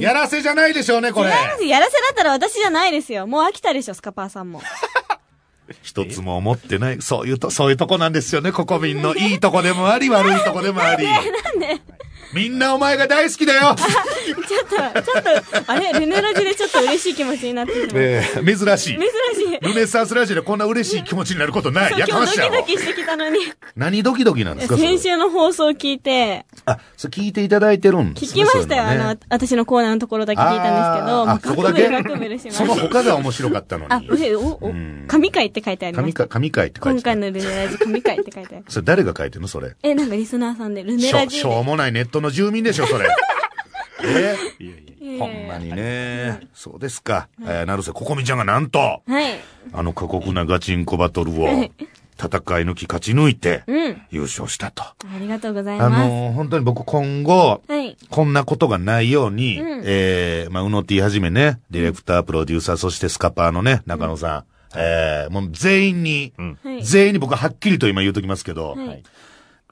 [0.00, 1.34] やらせじゃないでしょうね、これ違い。
[1.34, 1.64] ます。
[1.64, 3.26] やらせだったら私じゃないですよ。
[3.26, 4.62] もう飽きたでしょ、スカパーさんも。
[5.82, 7.02] 一つも思ってない。
[7.02, 9.14] そういうと、そういうとこなんですよね、ココミンの。
[9.16, 11.06] いいとこでもあり、悪いとこでもあり。
[12.34, 13.74] みんなお前が大好きだよ。
[13.78, 15.22] ちょっと、ちょっ
[15.64, 17.88] と、あれ、ルネラジでちょっと嬉しい気持ちになってしまう。
[17.94, 18.98] えー珍しい。
[18.98, 19.58] 珍しい。
[19.60, 21.98] ルネサンスラジオでこんな嬉しい気持ちになることない。
[21.98, 22.62] やか今ましいドキド。
[22.64, 23.38] キしてきたのに。
[23.76, 28.42] 何ドキドキなんですか先週の放送を聞いて、あ、そう聞いていただいてるんですね。
[28.42, 28.84] 聞きましたよ。
[28.84, 30.64] ねあの、私のコーナーのところだけ聞いたん
[30.98, 32.50] ですけど、あそこだけ？
[32.50, 32.74] その。
[32.74, 34.08] 他が面白かったのあ、に。
[34.26, 36.26] えお、おん、神回って書いてありました。
[36.28, 37.16] 神か、神回って書いてた今回。
[37.16, 38.64] のルネラジ神回って書いてある。
[38.68, 39.74] それ誰が書いてるのそれ？
[39.82, 43.08] え、なんかリスナーさんで、ルネしょ、ラジしょうもないネットの住民でしょ、それ。
[44.04, 44.36] え？
[44.58, 46.40] いやいやでほんまにね。
[46.54, 47.28] そうですか。
[47.42, 49.40] えー、なるせ、ここみちゃんがなんと、はい。
[49.72, 51.72] あの過酷なガチンコバトルをはい
[52.20, 52.30] 戦い
[52.64, 54.02] 抜き勝ち抜いてうん。
[54.10, 54.82] 優勝したと。
[54.82, 56.08] ありがとうございあます。
[56.08, 57.96] のー本当に僕今後、はい。
[58.10, 64.44] こんなことがないように、うんえー、まあ、うの T はじめね、ディレクター、プロデューサー、そしてスカパーのね、中野さん、
[64.76, 66.32] えー、もう全員に、
[66.64, 66.82] はい。
[66.82, 69.02] 全員に僕ははっきりと今言うときますけど、はい。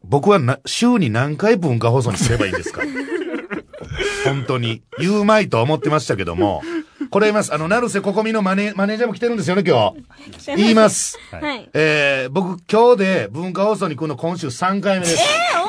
[0.04, 2.82] 僕はな、週に何回文化放送にすればいいんですか？
[4.24, 4.82] 本当に。
[4.98, 6.62] 言うまいと思ってましたけども、
[7.10, 7.54] これ言います。
[7.54, 9.92] あの、成瀬ここみのマネ、マネージャーも来てるんですよね、今
[10.40, 10.56] 日。
[10.56, 11.18] 言います。
[11.30, 11.68] はい。
[11.72, 15.22] えー、僕今日で文化放送に来るの今週3回目です。
[15.22, 15.65] え、多い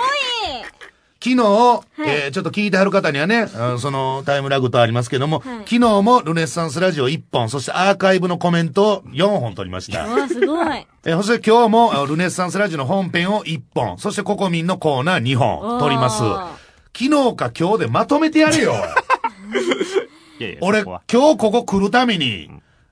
[1.20, 3.48] 昨日、いえーちょっと聞いてはる方にはね、
[3.80, 10.06] そのタイムラグとありますけども、はい昨日もルネッサンスラジオ1本、そしてアーカイブのコメントを4本取りました。
[10.08, 10.86] わあ、すごい。
[11.06, 16.18] えーそして今日もあルネッサンスラジオの本編を1本、そしてココミンのコーナー2本取ります。
[16.98, 18.74] 昨日か今日でまとめてやれよ。
[20.40, 22.50] いやいや俺、今日ここ来るために、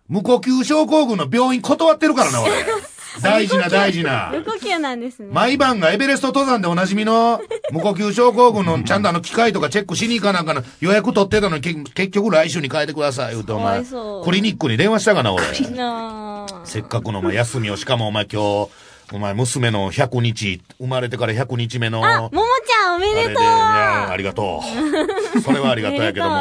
[0.09, 2.51] 無呼吸症候群の病院断ってるからな、俺。
[3.21, 4.31] 大事な大事な。
[4.33, 5.29] 無呼吸なんですね。
[5.31, 15.43] 毎晩がエベレスト登山でおなじみの無呼吸症候群のちゃんとあの機械とかチェックしに行かなんかの予約取ってたのにけ結局来週に変えてください言うてお前クリニックに電話したかな俺
[16.63, 18.69] せっかくのお前休みをしかもお前今日
[19.13, 24.61] お前娘の100日生まれてから100日目のあ、ももちゃんおめあれで、とうやありがと
[25.35, 25.41] う。
[25.41, 26.35] それはありがたいやけども。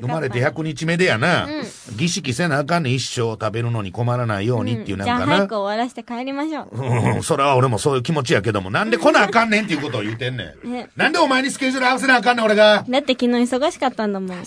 [0.00, 1.48] 生まれて100日目でやな、
[1.96, 5.32] 儀式せなあかんねん一生食べるのに困らないようにっていうなんじゃあかな。
[5.34, 6.68] 早く終わらせて帰りましょう。
[7.16, 10.70] うん、それは俺もそういう気持ちやけども、なんで来なあかんねんっていうことを言うてんねん。
[10.70, 12.84] ねなんでお前にスケジュール合わせなあかんねん俺が？
[12.88, 14.38] だって昨日忙しかったんだもん。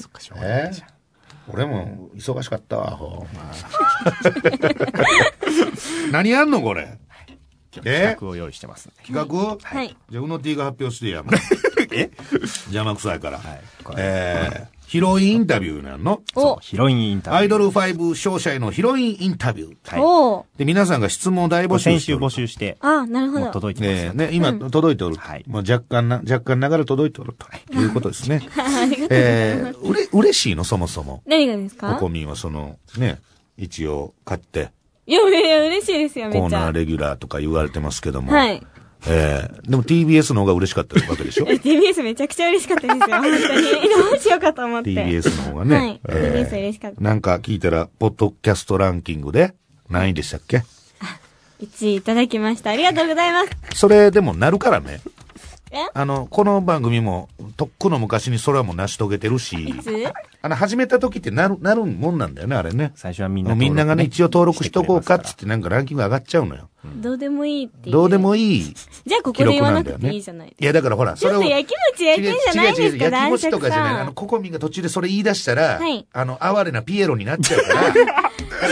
[0.41, 0.71] え？
[1.51, 3.51] 俺も忙しかったわ、ほんま
[6.11, 6.99] 何やんのこれ？
[7.85, 9.03] え企画を用意してますんで。
[9.05, 9.57] 企画？
[9.61, 9.95] はい。
[10.09, 11.23] じゃあ、うの T が発表してや。
[11.23, 11.33] も う
[11.93, 12.11] え？
[12.67, 13.37] 邪魔くさいから。
[13.39, 13.61] はい。
[13.83, 16.21] これえー、ヒロインインタビューなんの？
[16.33, 17.41] そうお、ヒロインインタビュー。
[17.41, 19.75] アイドル5勝者へのヒロインインタビュー。
[19.91, 23.51] はいおーで、皆さんが質問を大募集先週しておる募集して、あ、なるほもうど。
[23.53, 24.13] 届いてますよ。
[24.13, 25.21] ねね、今、届いておると。
[25.21, 27.47] はいまあ、若干な、若干ながら届いておると
[27.79, 28.41] いうことですね。
[28.57, 29.79] ありがとうございえます。
[29.79, 30.63] ー、うれ、嬉しいの？
[30.63, 31.23] そもそも。
[31.25, 31.95] 何がですか？
[31.95, 33.19] 国民はその、ね、
[33.57, 34.71] 一応買って、
[35.09, 36.71] いやいや嬉しいですよ、めっちゃコーナー。
[36.71, 38.31] レギュラーとか言われてますけども。
[38.31, 38.61] はい。
[39.07, 41.45] えー、でも TBS の方が嬉しかったわけでしょ？
[41.49, 43.89] え TBS めちゃくちゃ嬉しかったですよ、本当に。
[44.11, 44.89] どうしようかと思って。
[44.91, 45.75] TBS の方がね。
[45.77, 45.99] はい。
[46.09, 46.99] え TBS 嬉しかった。
[46.99, 49.55] ーなんか聞いたら、ポッドキャストランキングで
[49.89, 50.63] 何位でしたっけ
[51.61, 52.69] ？1位いただきました。
[52.71, 53.79] ありがとうございます。
[53.79, 54.99] それでもなるからね。
[55.71, 55.77] え？
[55.93, 59.89] あの、この番組も、とっくの昔にそれはもう成し遂げてるしい、つ？
[60.41, 62.91] あの、始めた時ってなる、なるもんなんだよね、あれね。
[62.95, 66.69] 最初はみんな、みんながね、一応登録しとこうかっつってなんかランキング上がっちゃうのよ。
[67.01, 67.93] どうでもいいっていう。
[67.93, 68.55] どうでもいい。
[68.57, 68.73] いい
[69.05, 71.39] じゃあここで言わなくていいじゃないいや、だからほら、それを。
[71.41, 74.01] ちょっと焼きもち焼いてんじゃないですか違う違う焼き男爵もちとかじゃない。
[74.01, 77.93] あの、ココミンが途中でそれ言い出したら、はいあの、哀れなピエロになっちゃうから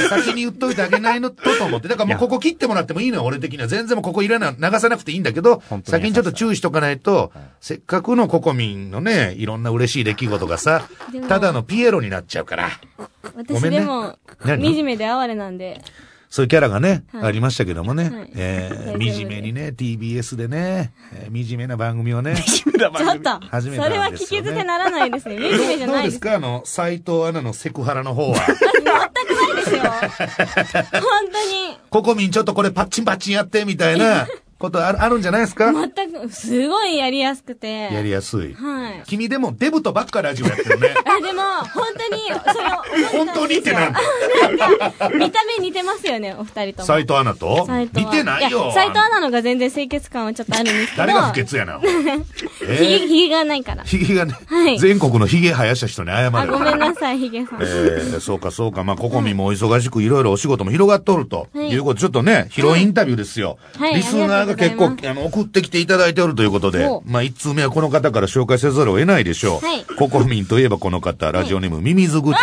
[0.09, 1.87] 先に言っといてあげないのとと思って。
[1.87, 3.67] だからもうここ切ってもらってもいいのよ、俺的には。
[3.67, 10.87] 全然もうここいらない、流さなくていいんだけど先にちょっと注意しとかないと、せっかくのココミンのね、いろんな嬉しい出来事がさ
[11.27, 12.69] ただのピエロになっちゃうから。
[12.97, 14.75] ご私めんねでも、何？
[14.75, 15.81] 惨めで哀れなんで。
[16.29, 18.09] そういうキャラがね、はいありましたけどもね。
[18.09, 22.35] はいえー、惨めにね、TBS でね、えー惨めな番組をね。
[22.35, 25.37] ちょっと、初めてそれは聞き捨てならないですね。
[25.37, 26.21] 惨めじゃどうないですす。
[26.21, 26.35] でか？
[26.35, 28.39] あの、斎藤アナのセクハラの方は。
[28.43, 29.91] 全くですよ。
[31.01, 31.77] 本当に。
[31.89, 34.27] ココミンちょっとこれパッチンパッチンやって、みたいな
[34.59, 35.71] ことあるあるんじゃないですか？
[35.71, 37.89] 全く、すごいやりやすくて。
[37.93, 38.53] やりやすい。
[38.53, 39.03] はい。
[39.07, 40.93] 君でもデブとばっかラジオやってるね。
[41.05, 41.41] あ、でも、
[41.73, 43.17] 本当に、それ。
[43.19, 43.99] 本当にってなんだ
[45.13, 46.85] 見た目似てますよね、お二人とも。
[46.85, 47.67] 斎藤アナと？
[47.93, 48.73] 似てないよや。
[48.73, 50.97] 斎藤アナのが全然清潔感はちょっとあるんですけど。
[50.97, 51.79] 誰が不潔やな。
[51.83, 51.87] ひ
[52.79, 53.87] げ、えひげがないからー、。
[53.87, 56.51] ひげがね、はい全国のひげ生やした人に謝あ、る。
[56.51, 57.59] ごめんなさい、ひげさん。
[57.61, 58.83] えー、そうかそうか。
[58.83, 61.47] まあ、ココミンもお忙しくいろいろお仕事も広がっとると。
[61.53, 63.57] はいいうことで、ちょっとね、ヒロインインタビューですよ。
[63.77, 69.65] はいリスナーが結構あの、送ってきていただいておるということでお、まあ、一通目はこの方から紹介せざるを得ないでしょう。
[69.65, 72.39] はいココミンといえばこの方、ラジオネーム、ミミズグチ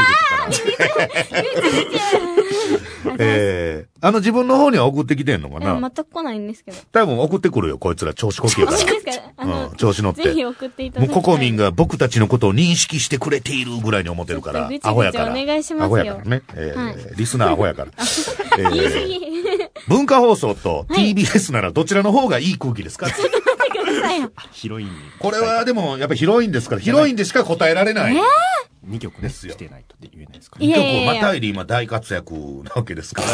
[0.49, 2.44] グチから。
[3.19, 6.77] えー、あの自分の方には送ってきてんのかえな全く来ないんですけど。
[6.93, 9.45] 多分送ってくるよ、こいつら調子こきやから。
[9.45, 11.23] うん調子乗ってぜひ送っていただもうきたい。
[11.23, 15.33] ココミンが僕たちのことを認識してくれているぐらいに思ってるからアホやから。
[15.33, 16.43] お願いしますよアホやからね。
[16.55, 17.91] えーはいリスナーアホやから。
[18.59, 19.21] えーぎ。
[19.89, 23.07] 文化放送とはい TBS ならどちらの方がいい空気ですか？
[23.07, 23.54] 待ってくだ
[24.01, 24.33] さいよ。
[24.53, 24.93] ヒロインに。
[25.19, 28.17] これはでもやっぱヒロインですから、ヒロインでしか答えられない。
[28.89, 33.29] 2曲ね、ですよ来てないとって言えないですかいやいやいや曲をまたいで今大活躍なわけですから。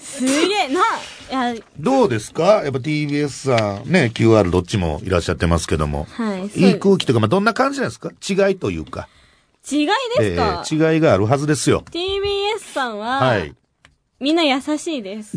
[0.00, 2.62] すげえ、な、いや、どうですか？
[2.64, 6.06] やっぱ TBS さん、ね、QR どっちもいらっしゃってますけども。
[6.10, 6.46] はい。
[6.48, 8.10] いい空気というか、まあ、どんな感じなんですか？
[8.28, 9.08] 違いというか。
[9.70, 9.92] 違いで
[10.32, 11.84] すか、えー違いがあるはずですよ。
[11.90, 13.54] ?TBS さんは、はい。
[14.20, 15.36] みんな優しいです。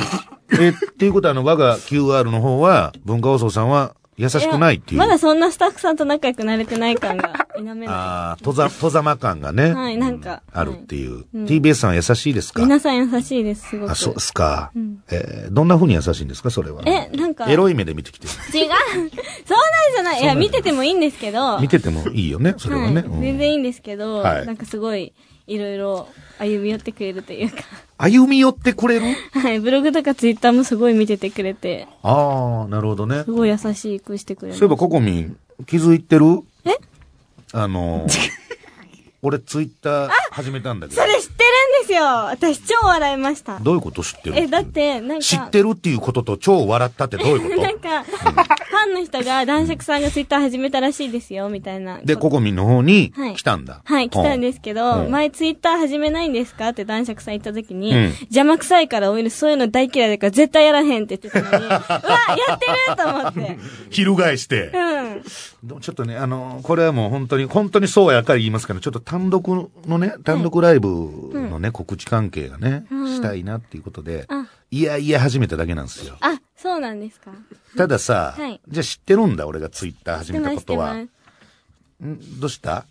[0.59, 4.99] え、っていうことは、あの、我が QR の方は、文化放送さんは優しくないっていう。
[4.99, 9.69] やまだそんなスタッフさんと仲良くなれてない感が否めなああ、とざ、とざま感がね。
[9.69, 9.71] い。
[9.73, 10.41] はい、なんか。
[10.51, 11.25] あるっていう。
[11.33, 12.61] うん TBS さんは優しいですか？
[12.61, 13.91] 皆さん優しいです、すごく。
[13.91, 14.71] あ、そうですか。
[14.77, 16.81] んえーどんな風に優しいんですかそれは？
[16.85, 17.49] え、なんか。
[17.49, 18.33] エロい目で見てきてる。
[18.59, 18.69] 違う。
[18.69, 19.09] そうなん
[19.93, 20.21] じゃない。
[20.21, 21.59] いや、見ててもいいんですけど。
[21.59, 23.03] 見ててもいいよね、それはね。
[23.03, 25.13] 全然いいんですけど、はいなんかすごい、
[25.49, 26.07] いろいろ
[26.37, 27.57] 歩み寄ってくれるというか。
[27.97, 29.07] 歩み寄ってくれる？
[29.33, 33.31] はい、ブログとかツイッターもすごい見ててくれて、ああ、なるほどねす。
[33.31, 34.57] ごい優しくしてくれる。
[34.57, 36.43] そういえば、ココミン、気づいてる？
[36.65, 36.77] え？
[37.51, 38.11] あのー、
[39.23, 41.05] 俺ツイッター始めたんだけどそ。
[41.07, 42.03] れ知ってるんですよ。
[42.05, 43.59] 私超笑いました。
[43.59, 45.23] どういうこと知ってるえ、だって、なんか。
[45.23, 51.97] 知ってるっていうことと超笑ったってどういうこ なんか、ファンの人が男爵さんがツイッター始めたらしいですよ、みたいな。
[51.97, 53.81] とで、ココミンの方にはい来たんだ。
[53.83, 54.49] はい、来たんで。
[54.49, 56.69] ですけど、うん前ツイッター始めないんですか？
[56.69, 63.57] って男爵さん言った時に、うん邪魔くさいからオイルそういうの大嫌いだから絶対やらへんって言ってたのに、 うわ、やってると思って。
[63.89, 64.71] 翻して。
[64.73, 65.21] うん。
[65.67, 70.87] でもちょっとね、あの、これはもう本当に、本当にそうやから言いますから、ちょっと単独のね、単独ライブ
[71.33, 76.17] のね、告知関係がね、うんしたいなっていうことで、あ、いやいや始めただけなんですよ。
[76.19, 77.31] あ、そうなんですか。
[77.77, 80.93] たださ、はいじゃあ知ってるんだ、俺がツイッター始めたことは。
[80.95, 81.09] ん？
[82.39, 82.85] どうした？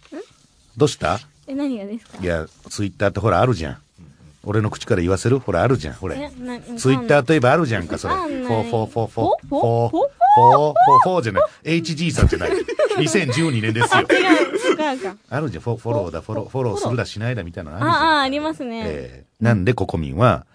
[0.77, 1.21] どうした？
[1.47, 2.19] え、何がですか？
[2.23, 3.79] いや、ツイッターってほらあるじゃん。
[4.45, 5.39] 俺の口から言わせる？
[5.39, 6.17] ほらあるじゃん、ほれ。
[6.79, 8.15] ツイッターといえばあるじゃんか、それ。
[8.15, 11.23] フォーフォーフォーフォーフォーフォーフォーフォー？
[11.23, 11.45] じゃない。
[11.65, 12.51] HG さんじゃない。
[12.99, 14.01] 2012年ですよ。
[14.03, 14.48] 違う、
[14.79, 15.17] 違うか。
[15.31, 17.95] あるじゃん、フォフォローだ、フォロー、フォローするだしないだみたいなのあるじゃん。
[17.95, 18.83] ああ、ありますね。
[18.87, 20.47] えーなんで、ココミンは、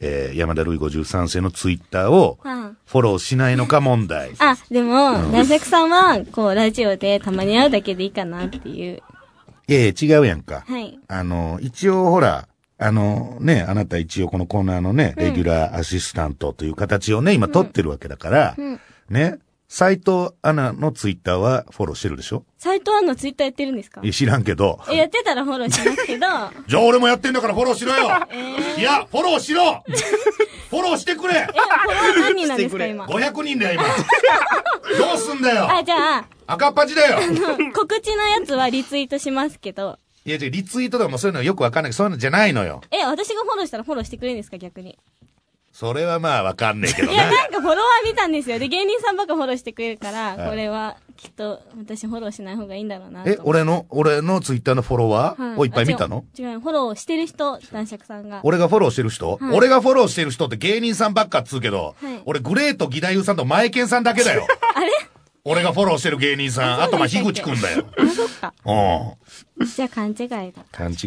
[0.00, 4.32] えー山田るい53世のツイッターをうんフォローしないのか問題。
[4.38, 9.02] あ、でも、男爵さんは、こう、ラジオでたまに会うだけでいいかなっていう。
[9.68, 10.64] いやいや、違うやんか。
[10.66, 10.98] はい。
[11.08, 12.46] あの、一応ほら、
[12.78, 18.80] あのね、あなた一応このコーナーのね、レギュラーアシスタントという形をね、今取ってるわけだから、うん。
[19.08, 22.44] ね、斎藤アナのツイッターはフォローしてるでしょ？
[22.58, 24.00] 斎藤アンのツイッターやってるんですか？
[24.02, 24.78] いや知らんけど。
[24.90, 26.26] え、やってたらフォローしますけど、
[26.68, 29.82] じゃあ俺もやってんだからフォローしろよえーいや、フォローしろ
[30.70, 33.84] フォローしてくれ え、フォロワー何人なんですか、今？!500 人だよ、今。
[35.08, 37.18] どうすんだよあ、じゃあ、赤っ端だよ
[37.74, 42.82] 告知のやつはリツイートしますけど、いや、じゃリツイートとかもそういうのよくわかんないそういうのじゃないのよ。
[42.92, 44.96] え、私がフォローしたらフォローしてくれるんですか、逆に？
[45.78, 47.26] それはまあわかんねえけどねいや、。
[47.30, 48.58] なんかフォロワー見たんですよ。
[48.58, 53.24] で、芸人さんばっかフォローしてくれるから、はいこれは、きっと、私フォローしない方がいいんだろうな。
[53.26, 56.24] え、俺の、俺のツイッターのフォロワはいーをいっぱい見たの？
[56.34, 58.40] あ違う違う、フォローしてる人、男爵さんが。
[58.42, 64.46] 俺がフォローしてる人、はい俺がフォローしてる人って芸人さんばっかっつうけど、はい俺グレート義太夫さんと前健さんだけだよ。
[64.74, 64.90] あれ
[65.44, 67.84] 俺がフォローしてる芸人さん、あとまあ、樋口くんだよ。
[67.98, 68.52] あ、そっか。
[68.64, 69.12] うん。
[69.64, 70.52] じゃあ勘違いだ。
[70.70, 70.98] 勘違い。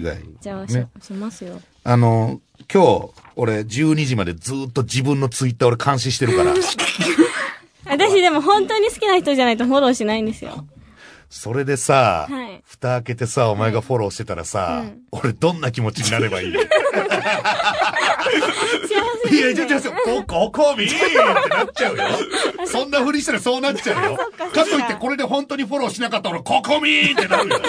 [0.41, 0.87] じゃあ、しね。
[1.01, 1.61] しますよ。
[1.83, 6.53] あの、今日、俺12時までずっと自分のツイッター俺監視してるから、
[7.85, 10.65] 私でも本当に好きな人じゃないとフォローしないんですよ。
[11.29, 12.61] それでさ、はい。
[12.65, 14.99] 蓋開けてさ、お前がフォローしてたらさ、うん。
[15.11, 16.53] 俺どんな気持ちになればいい？
[19.31, 22.03] いや、じゃじゃこ、ここみーってなっちゃうよ。
[22.65, 24.17] そんなふりしたらそうなっちゃうよ。
[24.17, 27.59] かといってこれで本当にフォローしなかったら、ここみーってなるよ。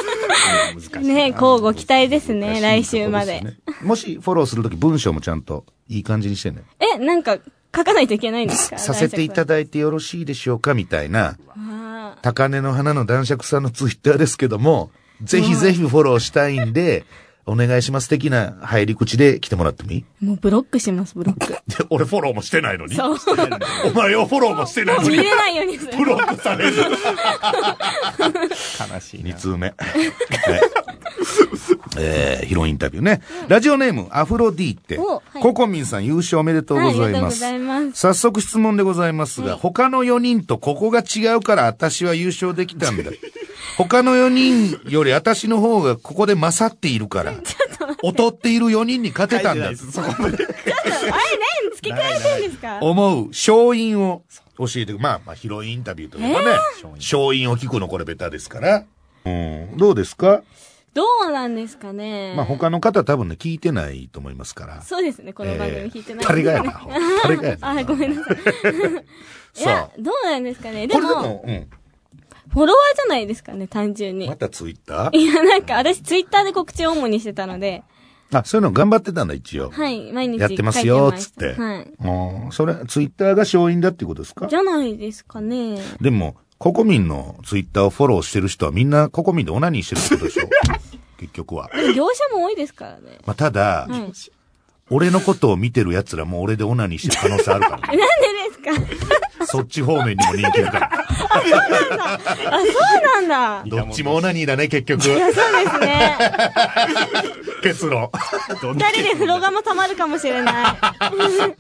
[1.01, 3.43] ね交互期待ですね、来週まで。
[3.83, 6.63] もしフォローするとき文章もちゃんといい感じにしてね。
[6.81, 7.37] え、なんか、
[7.77, 8.79] 書かないといけないんですか？
[8.79, 10.75] させていただだいてよろしいでしょうか？
[10.75, 11.37] みたいな、
[12.23, 14.91] 高根の花の男爵さんのツイッターですけども、
[15.23, 17.05] ぜひぜひフォローしたいんで、
[17.47, 20.05] お願いします的な入り口で来てもらってもいい？
[20.23, 21.53] ーもうブロックします、ブロック。
[21.53, 21.59] で
[21.91, 22.95] 俺フォローもしてないのに？
[22.95, 23.17] そう。
[23.93, 25.11] お前をフォローもしてないのに？
[25.11, 25.97] 見れないようにする。
[25.97, 26.77] ブロックされる。
[26.79, 26.85] 悲
[29.01, 29.37] しい二な。
[29.37, 29.69] 通目。
[29.69, 29.77] はい。
[31.99, 33.23] えー、ヒロインタビューね。
[33.49, 34.99] ラジオネーム、アフロディーテ。
[34.99, 37.39] おはいココミンさん優勝おめでとうございありがとうごます。
[37.41, 37.93] ざいます。
[37.95, 43.11] 早速質問でございますが、はい他の4人とここが違うから私は優勝できたんだ。
[43.77, 47.33] 他の4人より私の方がここで勝っているから、
[48.03, 49.71] 劣っている4人に勝てたんだ。
[49.77, 50.45] そこまで。
[50.45, 50.55] あれ、
[51.65, 52.79] 何付け加えてんですか？
[52.81, 54.23] 思う勝因を
[54.59, 56.57] 教えて、まあ、まあ、ヒロインインタビューというかね、
[56.97, 58.85] 勝因を聞くのこれベタですから。
[59.25, 59.77] うん。
[59.77, 60.43] どうですか？
[60.93, 64.83] どうなんですかねまあ、他の方多分ね、聞いてないと思いますから。
[64.83, 66.83] そうですね、この番組聞いてない、誰がやな。
[67.23, 67.71] 誰がやな。
[67.71, 68.37] あ、ごめんなさい。
[69.61, 70.89] いさや、どうなんですかね。
[70.89, 71.71] でこれでも、も、うん。
[72.51, 74.37] フォロワーじゃないですかね、単純にま。
[74.37, 75.17] たツイッター？
[75.17, 77.83] いや、なんか、私、ツイッターで告知を主にしてたので、
[78.33, 79.71] あ、そういうの頑張ってたんだ、一応。
[79.71, 81.61] はい、毎日やってますよ、つったて。
[81.61, 81.93] はい。
[82.45, 82.53] うん。
[82.53, 84.47] それ、ツイッターが勝因だっていうことですか？
[84.47, 85.79] じゃないですかね。
[86.01, 90.49] でも、ココミンのツイッターをフォローしてる人はみんなココミンでオナニーしてるってことでしょ？
[91.19, 91.71] 結局は。
[91.75, 93.19] でも業者も多いですからね。
[93.27, 94.13] まあ、ただ、はい。
[94.91, 98.03] 俺のことを見てる奴らも俺でオナニーしてる可能性あるからえ、ね。
[98.03, 99.47] なんでですか？
[99.47, 100.91] そっち方面にも人気だから。
[101.31, 101.47] あ、そ
[103.21, 103.65] うなんだ。
[103.67, 105.03] どっちもオナニーだね、結局。
[105.03, 106.17] そうですね。
[107.63, 108.11] 結論。
[108.49, 110.77] 二人で風呂釜溜まるかもしれない。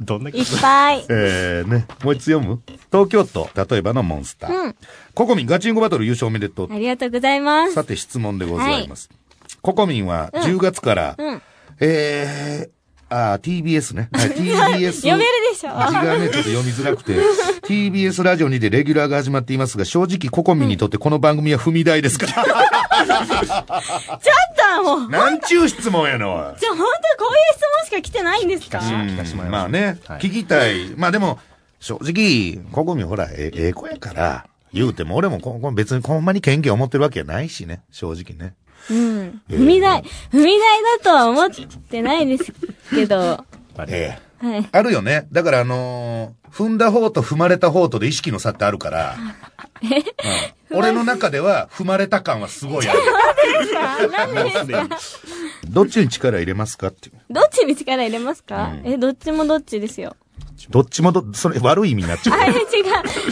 [0.00, 1.04] どんないっぱい。
[1.08, 1.86] えー、ね。
[2.04, 2.60] もう一つ読む？
[2.92, 4.52] 東京都、例えばのモンスター。
[4.52, 4.76] うん。
[5.14, 6.72] ココミンガチンコバトル優勝おめでとう。
[6.72, 7.74] ありがとうございます。
[7.74, 9.08] さて質問でございます。
[9.62, 11.42] ココミンは10月から、うん。
[11.80, 12.79] えー、
[13.10, 14.08] ああ、TBS ね。
[14.12, 14.92] はい、 TBS。
[15.02, 17.16] 読めるでしょ字がね、ちょっと読みづらくて。
[17.66, 22.32] TBS ラジオにでレギュラーが始まっていますが、正直ココミンにとってこの番組は踏み台ですから。
[22.32, 22.42] ちょ
[23.62, 23.64] っ
[24.76, 26.54] ともう、なんちゅう質問やの。
[26.58, 26.86] じゃあ本当に
[27.18, 28.78] こういう質問しか来てないんですか？
[28.78, 30.90] うん聞かしてもらいまあね、はい聞きたい。
[30.96, 31.38] まあでも、
[31.80, 38.54] 正直、ココミンほら、えええ子やから、言うても俺もここ別にほんまに権限を持ってるわけやないしね、正直ね。
[38.90, 39.40] うん。
[39.48, 41.50] 踏み台、踏み台だとは思っ
[41.90, 42.52] てないです
[42.94, 43.44] けど、は
[43.88, 44.66] ええい。
[44.72, 45.28] あるよね。
[45.32, 49.16] だからあのー踏んだ方と踏まれた方とで意識の差ってあるから。
[49.18, 49.34] うん
[50.72, 52.98] 俺の中では踏まれた感はすごいある。
[54.12, 54.88] 何ですか？
[55.68, 57.20] どっちに力入れますかっていう。
[57.32, 60.14] どっちに力入れますか、え、どっちもどっちですよ。
[60.70, 62.60] どっちもど、それ悪い意味になっちゃあれ違う。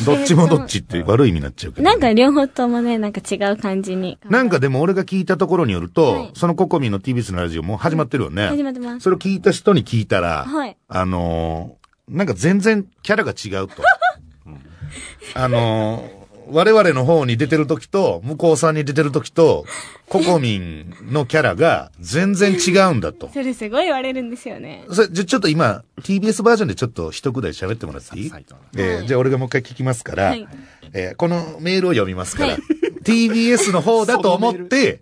[0.02, 0.04] う。
[0.04, 1.84] どっちもどっちって悪い意味になっちゃうけど。
[1.84, 4.18] なんか両方ともね、なんか違う感じに。
[4.28, 8.48] なんかでも俺が聞いたところによると、はいそのココミンの TBS のラジオも始まってるよね。
[8.48, 9.00] 始まってます。
[9.04, 13.82] それを聞いた人に聞いたら、はいあのーなんか全然キャラが違うと。
[15.34, 16.17] あのー
[16.51, 19.64] 我々の方に出てる時と、向こうさんに出てる時と、
[20.09, 23.28] ココミンのキャラが全然違うんだと。
[23.32, 24.84] それすごい言われるんですよね。
[24.90, 28.28] それ、じゃ、ちょっと今、TBS バージョンでちょっと一くだり喋ってもらっていい？
[28.30, 30.49] サイトのえーじゃあ俺がもう一回聞きますから、はい
[30.94, 32.61] えーこのメールを読みますから、はい
[33.05, 35.01] TBS の方だと思って、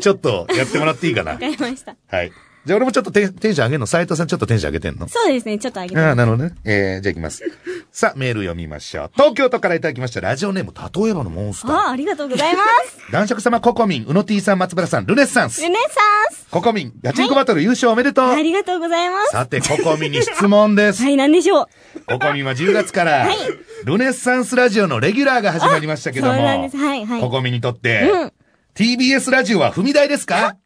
[0.00, 1.38] ちょっとやってもらっていいかなわ。
[1.38, 1.94] かりました。
[2.08, 2.32] はい。
[2.66, 5.08] じゃあ俺もちょっとテンテンション上げるの斉藤さんちょっとテンション上げてんの？
[5.08, 6.00] そうですね、ちょっと上げて。
[6.00, 6.54] ああ、なるほどね。
[6.64, 7.42] えー、じゃあ行きます。
[7.90, 9.10] さあ、メール読みましょう。
[9.14, 11.72] 東京都からいただきました、ラジオネーム、例えばのモンスター。
[11.72, 12.98] あ、ありがとうございます。
[13.12, 15.68] 男爵様ココミン、うの T さん、松原さん、ルネッサンスル。
[15.70, 15.88] ネサ
[16.30, 18.30] ンスココミン、ガチンコバトル優勝おめでとう。
[18.30, 19.32] ありがとうございます。
[19.32, 21.02] さて、ココミンに質問です。
[21.04, 22.00] はい、なんでしょう？
[22.06, 23.36] ココミンは10月から、はい
[23.84, 26.76] ルネッサンスラジオのレギュラーが始まりましたけども、そうなんです。
[26.76, 27.20] はい、はい。
[27.20, 28.32] ココミンにとって、うん
[28.74, 30.56] TBS ラジオは踏み台ですか？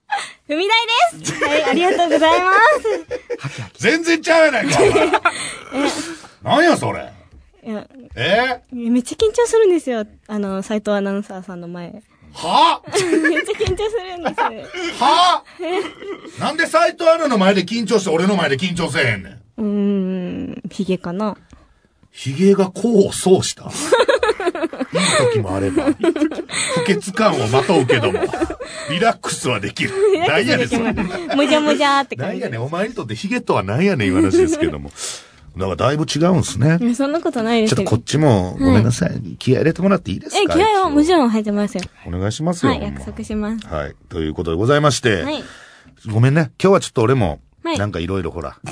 [0.53, 1.45] 踏み台です。
[1.45, 3.73] はい、ありがとうございます。
[3.83, 5.11] 全然ちゃうやないか、お前。
[6.61, 7.11] 何やそれ。
[7.65, 7.87] いや、
[8.17, 8.61] え？
[8.73, 10.05] めっちゃ緊張するんですよ。
[10.27, 12.03] あの、斉藤アナウンサーさんの前。
[12.35, 12.83] は？
[12.87, 14.41] めっちゃ緊張するんです。
[15.01, 15.43] は？
[16.39, 19.41] なんで斎藤アナの前で緊張して俺の前で緊張せえへんねん。
[19.59, 21.37] うーん、ヒゲかな。
[22.13, 23.65] 髭が功を奏した。
[24.93, 25.87] いい時もあれば、
[26.75, 28.21] 不潔感をまとうけども、
[28.91, 29.91] リラックスはできる。
[30.29, 30.93] 何やねん、それ。
[30.93, 32.41] もじゃもじゃーって感じ。
[32.41, 34.91] 何やねん、お前にとって髭とは何やねん、いう話ですけども。
[35.57, 36.79] だからだいぶ違うんすね。
[36.95, 39.21] そんなことないですよちょっとこっちも、ごめんなさい。
[39.39, 41.11] 気合入れてもらっていいですえ、か気合はもちん。
[41.17, 41.83] ろん入ってますよ。
[42.07, 42.73] お願いしますよ。
[42.73, 43.67] はい、約束します。
[43.67, 43.95] はい。
[44.09, 45.43] ということでございまして、はい。
[46.11, 46.51] ごめんね。
[46.63, 48.57] 今日はちょっと俺も、はいなんかいろいろほら、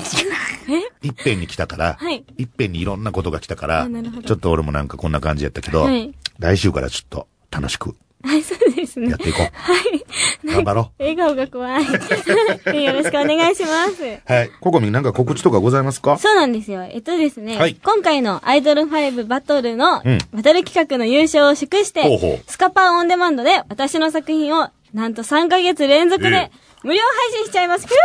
[1.03, 3.87] いっぺんに来たから、はいいっぺんにいろんなことが来たから
[4.25, 9.17] ちょっと俺もなんかこんな感じやったけど、はい来週からちょっと楽しくはい、そうですねやっ。
[9.17, 9.49] ていこう。
[9.51, 10.05] はい。
[10.45, 11.83] 頑張ろ笑顔が怖い。
[11.83, 14.03] よろしくお願いします。
[14.03, 14.21] う。
[14.25, 14.51] はい。
[14.61, 16.19] ココミンなんか告知とかございますか？
[16.19, 16.83] そうなんですよ。
[16.83, 26.51] えっとですね、はい今回のアイドル5バトルの、うんバトル企画の優勝を祝して、ほうほうスカパーオンデマンドで私の作品をなんと3ヶ月連続えで
[26.83, 27.87] 無料配信しちゃいます。
[27.87, 27.97] とっ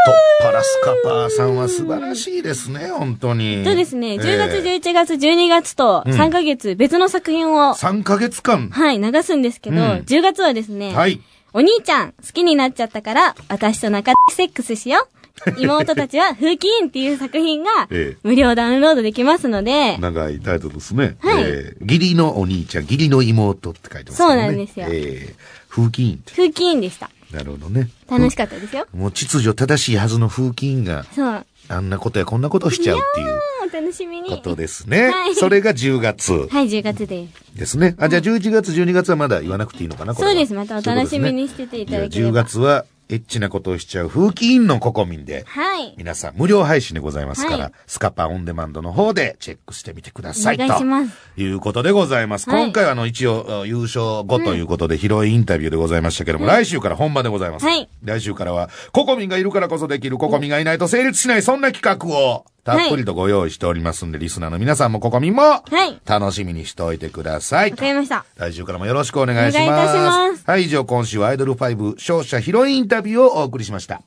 [0.42, 3.64] ぱらスカパーさんは素晴らしいですね、本当に。
[3.64, 8.68] そうですね、10月、ええ11月、12月とうん3ヶ月別の作品を、3ヶ月間。
[8.70, 11.20] はい、流すんですけど、うん10月はですね、はい。
[11.54, 15.15] お兄ちゃん好きになっちゃったから、私と仲セックスしよう。
[15.58, 21.16] 妹たちは風紀委員っていう作品がええ無料ダウンロードできますので、長いタイトルですね。
[21.20, 24.28] はいえー義理のお兄ちゃん、義理の妹って書いてますね。
[24.28, 26.32] そうなんですよえー風紀委員って。
[26.32, 27.10] 風紀委員でした。
[27.32, 27.88] なるほどね。
[28.08, 28.86] 楽しかったですよ。
[28.94, 31.46] もう秩序正しいはずの風紀委員が、そう。
[31.68, 34.30] あんなことやこんなことをしちゃうっていうお楽しみに。
[34.30, 35.08] ことですね。
[35.10, 37.58] はいそれが10月はい、10月です。
[37.58, 37.96] ですね。
[37.98, 40.54] あ、じゃあ11月、12月はまだ言わなくていいのかなこれはそうです。
[40.54, 42.44] またお楽しみにそしててい10ただければ。
[42.44, 45.94] 月はエッチなことをしちゃう風紀委員のココミンで、はい。
[45.96, 50.56] 皆さん無料配信でございますから、はいスカパオンデマンドの方でチェックしてみてください。
[50.56, 52.50] お願いしますということでございます。
[52.50, 57.66] はい今回はあの一応優勝後ということで広いインタビューでございましたけども、来週から本番でございます。
[57.66, 67.70] はい来週からはココミンがいるからこそできるココミンがいないと成立しないそんな企画をたっぷりとご用意しておりますんで、リスナーの皆さんもココミンもはい楽しみにしておいてください。
[67.70, 68.26] わかりました。
[68.34, 69.68] 来週からもよろしくお願いします。
[69.68, 69.98] お願いいたし
[70.32, 74.02] ますはい、以上今週はアイドル5勝者ヒロインインタビューをお送りしました。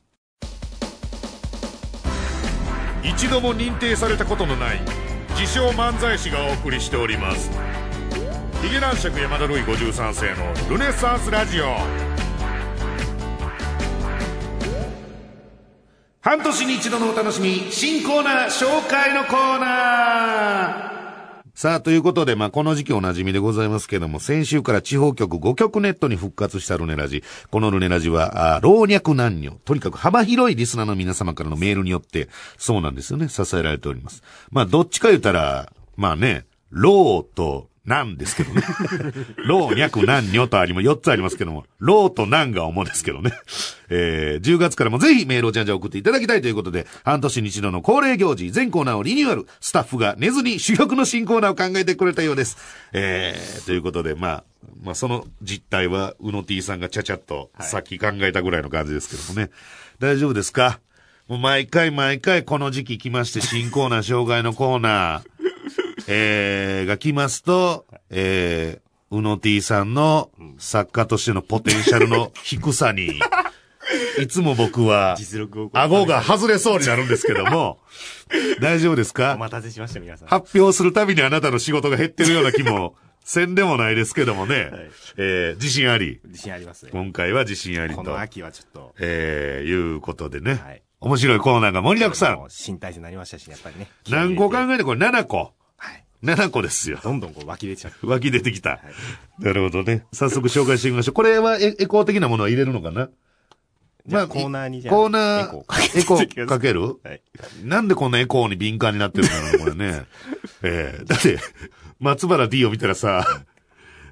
[3.02, 4.82] 一度も認定されたことのない
[5.40, 7.50] 自称漫才師がお送りしております。
[8.62, 12.19] ヒゲ男爵山田ルイ53世のルネサンスラジオ。
[16.30, 27.24] 半年に一度のお楽しみ、新コーナー紹介のコーナーさあ、ということで、まあ、この時期おなじみでございますけども、先週から地方局5局ネットに復活したルネラジ。
[27.50, 34.22] このルネラジは、あ老若男女、とにかく幅広いリスナーの皆様からのメールによって、そうなんですよね、支えられております。
[34.52, 38.62] まあ、どっちか言ったら、まあね、老と男ですけどね。
[39.46, 43.34] 老若男女とありも、4つありますけども、老と男が主ですけどね。
[43.90, 52.58] えー、10月からもぜひメールをじゃんじゃん送っていただきたいということで、半年に一度の恒例行事、全コーナーをリニューアル、スタッフが寝ずに主力の新コーナーを考えてくれたようです。
[52.94, 54.44] えー、ということで、まあ、
[54.84, 59.50] まあ、その実態は、うの T さんがちゃちゃっと、さっき考えたぐらいの感じですけどもね。
[60.00, 60.80] 大丈夫ですか？
[61.28, 65.39] もう毎回毎回この時期来まして、新コーナー、障害のコーナー、
[66.08, 73.20] えー、が来ますと、えー、うの T さんの作家としてのポテンシャルの低さに、
[74.20, 75.70] いつも僕は、実力を。
[75.74, 77.80] 顎が外れそうになるんですけども、
[78.62, 80.28] 大丈夫ですおか待たせしました、皆さん。
[80.28, 84.72] 発表するたびにあなたの仕事が減ってるような気も、 せんでもないですけどもね、
[85.18, 86.20] えー、自信あり。
[86.26, 86.92] 自信ありますね。
[86.92, 87.94] 今回は自信あり。
[87.94, 88.96] ことの秋はちょっと。
[89.00, 92.46] えー、いうことでね、はい面白いコーナーが盛りだくさん。
[92.50, 93.90] 新体制になりましたし、やっぱりね。
[94.10, 95.54] 何個考ええてこれ7個。
[96.24, 96.36] はい。
[96.36, 97.00] 7個ですよ。
[97.04, 98.08] どんどんこう湧き出ちゃう。
[98.08, 98.80] 湧き出てきた。
[99.40, 100.06] なるほどね。
[100.12, 101.14] 早速紹介してみましょう。
[101.14, 103.10] これはエエコー的なものは入れるのかな？
[104.08, 106.82] じゃあコーナーにじゃあコーナー、エコーかける？
[106.82, 107.22] はい。
[107.64, 110.06] なんでこんなエコーに敏感になってるんだろう、これね。
[110.64, 111.38] ええだって、
[112.00, 113.26] 松原 D を見たらさ、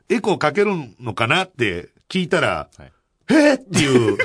[0.10, 2.92] エコーかけるのかなって聞いたら、はい
[3.30, 3.34] え？
[3.34, 4.18] ーっていう。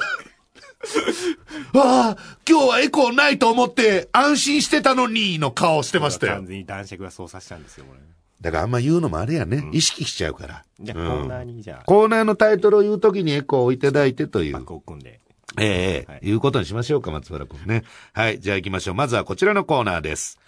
[1.74, 6.46] ああ、今日はエコーないと思って安心してたのにの顔してましたよ完。
[6.46, 8.00] 全に男爵が操作したんですよ、これ。
[8.40, 9.68] だからあんま言うのもあれやね。
[9.72, 10.64] 意識しちゃうから。
[10.80, 14.54] じゃあコうんーナーにじゃあ、コーナーのタイトルを言うときにエコーをいただいてという。
[14.54, 15.20] 幕を組んで。
[15.58, 17.84] ええはいいうことにしましょうか、松原君ね。
[18.14, 18.94] はい、じゃあ行きましょう。
[18.94, 20.38] まずはこちらのコーナーです。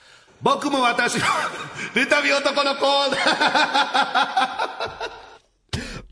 [0.43, 1.21] 僕も私の、
[1.95, 5.14] 妬み男のコーナー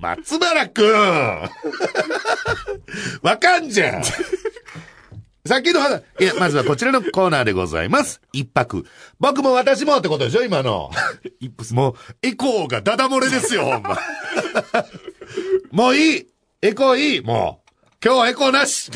[0.02, 0.84] 松原君
[3.22, 4.02] わかんじゃん
[5.46, 8.20] さっきの話、いや、まずはこちらのコーナーでございます。
[8.32, 8.84] 一泊。
[9.18, 10.90] 僕も私もってことでしょ今の。
[11.40, 11.74] イップス。
[11.74, 13.98] もう、エコーがダダ漏れですよ、ほんま。
[15.72, 16.26] もういい
[16.62, 17.72] エコーいいもう。
[18.04, 18.90] 今日はエコーなし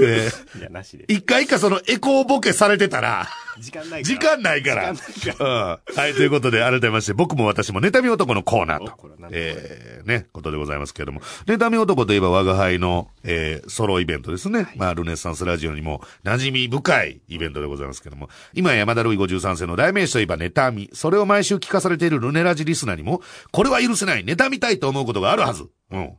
[0.00, 1.04] えーいや、なしで。
[1.08, 3.28] 一回一回そのエコーボケされてたら、
[3.60, 4.14] 時間ないから。
[4.14, 4.94] 時間ないから。
[4.94, 5.96] 時間ないかうん。
[5.96, 11.20] はい、ということで、改めまして、僕も私も妬み男のコーナーとえー、ね、ことでございますけれども。
[11.46, 14.72] 妬み男といえば我が輩の、えー、ソロイベントですね。
[14.76, 18.28] まあ、ルネッサンスラジオにも馴染み深いイベントでございますけども。
[18.54, 20.90] 今、山田ルイ53世の代名詞といえば妬み。
[20.92, 23.20] それを毎週聞かされているルネラジリスナーにも、
[23.52, 25.66] これは許せない、妬みたいと思うことがあるはず。
[25.90, 26.12] うん。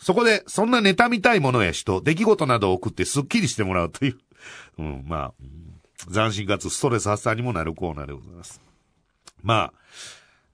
[0.00, 4.18] そこで、そんな妬みたいものや人、出来事などを送ってスッキリしてもらうという、
[4.78, 5.64] うん、まあ、うん
[6.14, 8.60] 斬新かつストレス発散にもなるコーナーでございます。
[9.42, 9.72] まあ、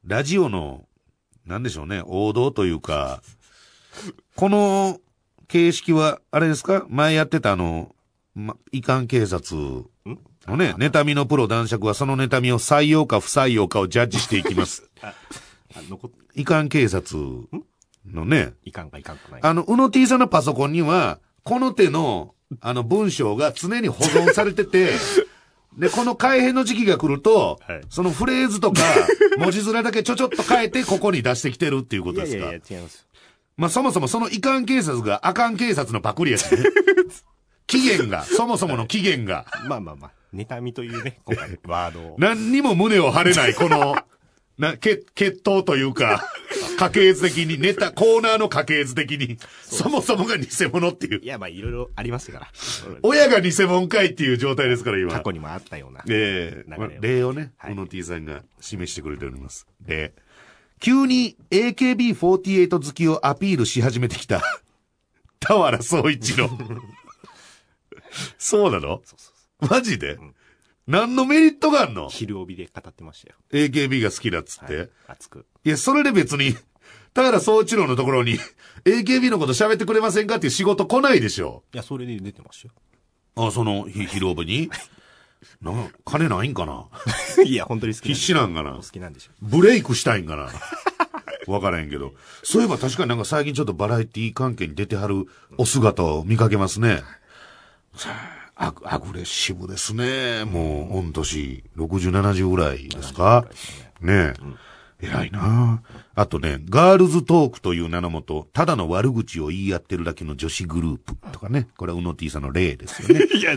[0.07, 0.87] ラジオの、
[1.45, 3.23] なんでしょうね、王道というか、
[4.37, 5.01] この
[5.49, 6.87] 形式は、あれですか？
[6.89, 7.95] 前やってたあの、
[8.35, 9.55] ま、遺憾警察
[10.47, 14.89] のね、妬みのプロ男爵はその妬みを採用か不採用かをジャッジしていきます。
[16.35, 17.15] 遺憾警察
[18.07, 19.41] のね、いかんかいかんかない。
[19.43, 24.91] あの、うの T さんのパソコンには、この手の、あの、文章が常に保存されてて、
[25.79, 28.81] で、この改変の時期が来ると、はいそのフレーズとか、
[29.39, 32.39] 文字面だけちょちょっと変えて、ここに出してきてるっていうことですか？
[32.39, 33.07] いやいやいや、違います。
[33.57, 36.63] まあ、そもそもその遺憾警察があかん警察のパクリやしね。
[37.67, 42.17] 期限が、そもそもの期限が、まあまあまあ、妬みというね、今回、ワードを。
[42.19, 43.97] 何にも胸を張れない、この、
[44.59, 46.25] な、血、血統というか、
[46.79, 51.27] 家系図的に、ネタ、コーナーの家系図的に、そもそもが偽物っていうい。
[51.27, 52.53] や、まあ、いろいろありましたから。
[53.03, 55.13] 親が偽物かいっていう状態ですから、今。
[55.13, 56.05] 過去にもあったような。
[56.09, 59.67] ええ流れを例をね、はいこの T さんが示してくれております。
[59.87, 60.13] 例。
[60.81, 64.43] 急に AKB48 好きをアピールし始めてきた、
[65.41, 66.51] 田原総一の。
[68.39, 69.03] そうなの？
[69.61, 70.19] マジで、
[70.87, 72.09] 何のメリットがあんの？
[72.09, 73.37] 昼帯で語ってましたよ。
[73.53, 74.77] ?AKB が好きだっつって。
[74.77, 75.47] はい熱く。
[75.65, 76.55] いや、それで別に、
[77.15, 78.39] 田原総一郎のところに、
[78.85, 81.63] AKB のこと喋ってくれませんかっていう仕事来ないでしょ。
[81.73, 82.69] いや、それで出てました
[83.43, 83.49] よ。
[83.49, 84.71] あ、その、ひ、広場に？
[85.63, 85.73] な、
[86.05, 86.87] 金ないんかな？
[87.45, 88.75] いや、本当に好き必死なんかな？
[88.77, 89.31] お好きなんでしょ。
[89.41, 90.51] ブレイクしたいんかな？
[91.47, 92.15] わからへんけど。
[92.43, 95.27] そういえば確かになんか最近ちょっとバラエティ関係に出てはる
[95.59, 97.03] お姿を見かけますね。
[98.57, 100.45] アグアグレッシブですね。
[100.45, 103.47] もう、御年、60、70ぐらいですか？
[104.01, 104.35] ねえ。
[105.01, 105.83] 偉いな
[106.15, 111.69] あとね、ガールズトークという名のもと、ただの悪口を言い合ってるだけの女子グループとかね。
[111.77, 113.27] これはうの T さんの例ですよね。
[113.37, 113.53] いや、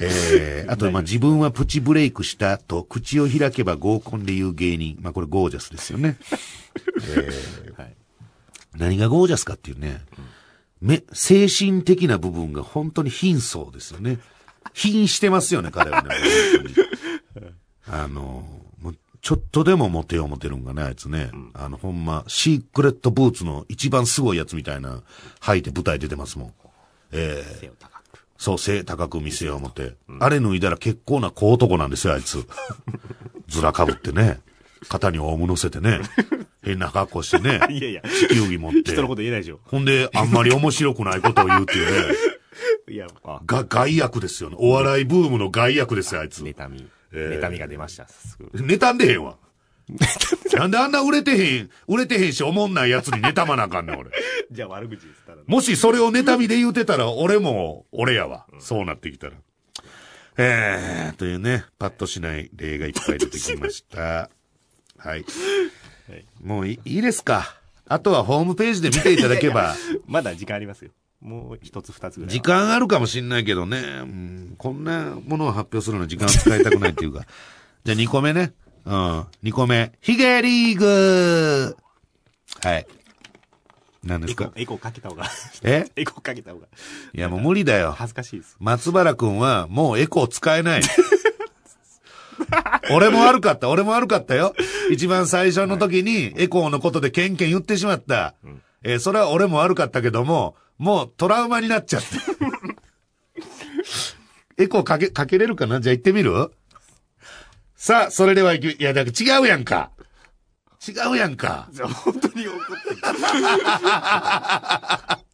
[0.00, 4.98] えー、あと、まあ、自分はプチブレイクしたと、口を開けば合コンで言う芸人。
[5.00, 6.18] まあ、これゴージャスですよね。
[7.16, 7.94] えーはい
[8.76, 10.00] 何がゴージャスかっていうね、
[10.80, 14.18] め、精神的な部分が本当に貧相ですよね。
[14.74, 16.10] 貧してますよね、彼はね。
[17.86, 18.44] あの、
[18.80, 21.30] もうちょっとでもモテようモテるんがね、あいつね。
[21.54, 25.02] あの、ほんま、シークレットブーツの一番すごいやつみたいな、
[25.40, 26.52] 履いて舞台出てますもん。
[27.12, 28.24] ええ背を高く。
[28.38, 29.94] そう、背高く見せよう思って。
[30.20, 32.46] あれ脱いだら結構な小男なんですよ、あいつ。
[33.48, 34.40] ずらかぶってね。
[34.88, 36.00] 肩にオウム乗せてね。
[36.62, 37.60] 変な格好してね。
[37.70, 38.92] いやいや地球儀持って。
[38.92, 39.60] 人のこと言えないでしょ。
[39.64, 42.14] ほんで、あんまり面白くないことを言うっていうね。
[42.90, 44.56] いや、あ、が、害悪ですよね。
[44.58, 46.42] お笑いブームの害悪ですよ、あいつ。
[46.42, 46.88] 妬み。
[47.12, 48.08] えー妬みが出ました。
[48.08, 49.36] すぐ妬んでへんわ。
[50.52, 54.10] なんであんな売れてへん、売れてへんし、おもんないやつに妬まなあかんねん、俺。
[54.50, 55.24] じゃあ悪口です。
[55.24, 58.46] ただのもしそれを妬みで言うてたら、俺も、俺やわ。
[58.58, 59.34] そうなってきたら。
[60.36, 64.30] えー、というね、パッとしない例がいっぱい出てきました。
[64.96, 65.24] はい。
[66.42, 67.56] もういいいですか。
[67.86, 69.74] あとはホームページで見ていただけば、
[70.06, 70.92] まだ時間ありますよ。
[71.20, 72.32] もう一つ二つぐらいは。
[72.32, 77.26] 時間あるかもしんないけどね、うん、こんなものを発表するのに時間を使いたくないっていうか。
[77.84, 78.52] じゃあ2個目ね。
[78.84, 78.94] うん。
[79.44, 79.92] 2個目。
[80.00, 81.76] ヒゲリーグ
[82.62, 82.86] はい。
[84.02, 85.26] 何ですか、エコエコーかけた方が。
[85.62, 85.86] え？
[85.94, 86.66] エコーかけた方が。
[87.12, 87.92] いやもう無理だよ。
[87.92, 88.56] 恥ずかしいです。
[88.58, 90.82] 松原くんはもうエコー使えない。
[92.90, 94.54] 俺も悪かった、俺も悪かったよ。
[94.90, 98.34] 一番最初の時にエコーのことでケンケン言ってしまった。
[98.82, 102.08] えーそれは俺も悪かったけども、もうトラウマになっちゃって。
[104.56, 105.78] エコーかけ、かけれるかな？
[105.78, 106.50] じゃあ行ってみる？
[107.76, 108.80] さあ、それでは行く。
[108.80, 109.90] いや、だから違うやんか。
[110.88, 111.68] 違うやんか。
[111.70, 112.96] じゃあ本当に怒ってる。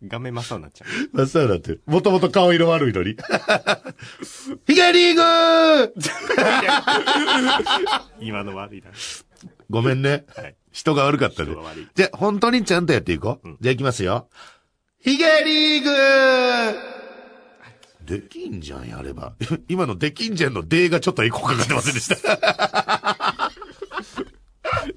[0.09, 0.89] 画面真っ青になっちゃう。
[1.17, 1.79] まあ、そうだって。
[1.87, 3.17] もともと顔色悪いのに。
[4.67, 5.95] ヒゲリーグ
[8.19, 8.91] 今の悪いな。
[9.71, 10.25] ごめんね。
[10.35, 10.57] はい。
[10.73, 11.89] 人が悪かったね人が悪い。
[11.95, 13.49] じゃあ、本当にちゃんとやっていこう。
[13.61, 14.29] じゃあ行きますよ。
[15.07, 15.91] ヒゲリーグ
[18.05, 19.35] できんじゃん、やれば。
[19.71, 22.17] 今のできんじゃんの D がちょっとエコーかかってませんでした。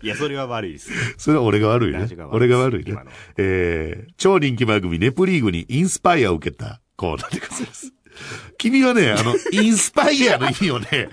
[0.02, 0.90] いや、それは悪いです。
[1.20, 2.36] それは俺が悪いねが悪い。
[2.38, 3.12] 俺が悪いね今の。
[3.38, 7.94] えー、超人気番組ネプリーグにインスパイアを受けたコーナーでございます。
[8.58, 11.10] 君はね、あの、インスパイアの意味をね、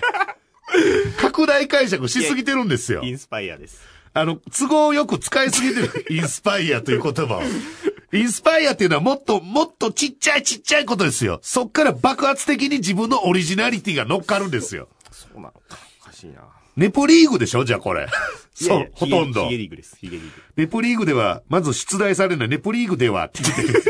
[1.18, 3.10] 拡大解釈しすぎてるんですよイ。
[3.10, 3.78] ンスパイアです。
[4.14, 6.06] あの、都合よく使いすぎてる。
[6.08, 7.42] インスパイアという言葉を。
[8.16, 11.38] インスパイアっていうのはもっともっとちっちゃいちっちゃいことですよ。
[11.42, 14.88] そっから爆発的に自分のオリジナリティが乗っかるんですよ。
[15.10, 15.60] そうなのか。
[16.02, 16.42] おかしいな。
[16.76, 17.64] ネポリーグでしょ？
[17.64, 18.06] じゃあこれ。
[18.54, 19.58] そいやいうや、ほとんどヒゲ。
[19.58, 19.96] リーグです。
[19.98, 20.30] ヒゲリーグ。
[20.56, 23.82] ネプリーグでは、まず出題されないネプリーグではって言ってる。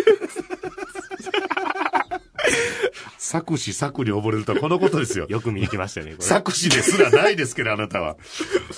[3.18, 5.26] 作詞作に溺れるとはこのことですよ。
[5.28, 6.22] よく見に来ましたね、これ。
[6.22, 8.16] 作詞ですらないですけど、あなたは。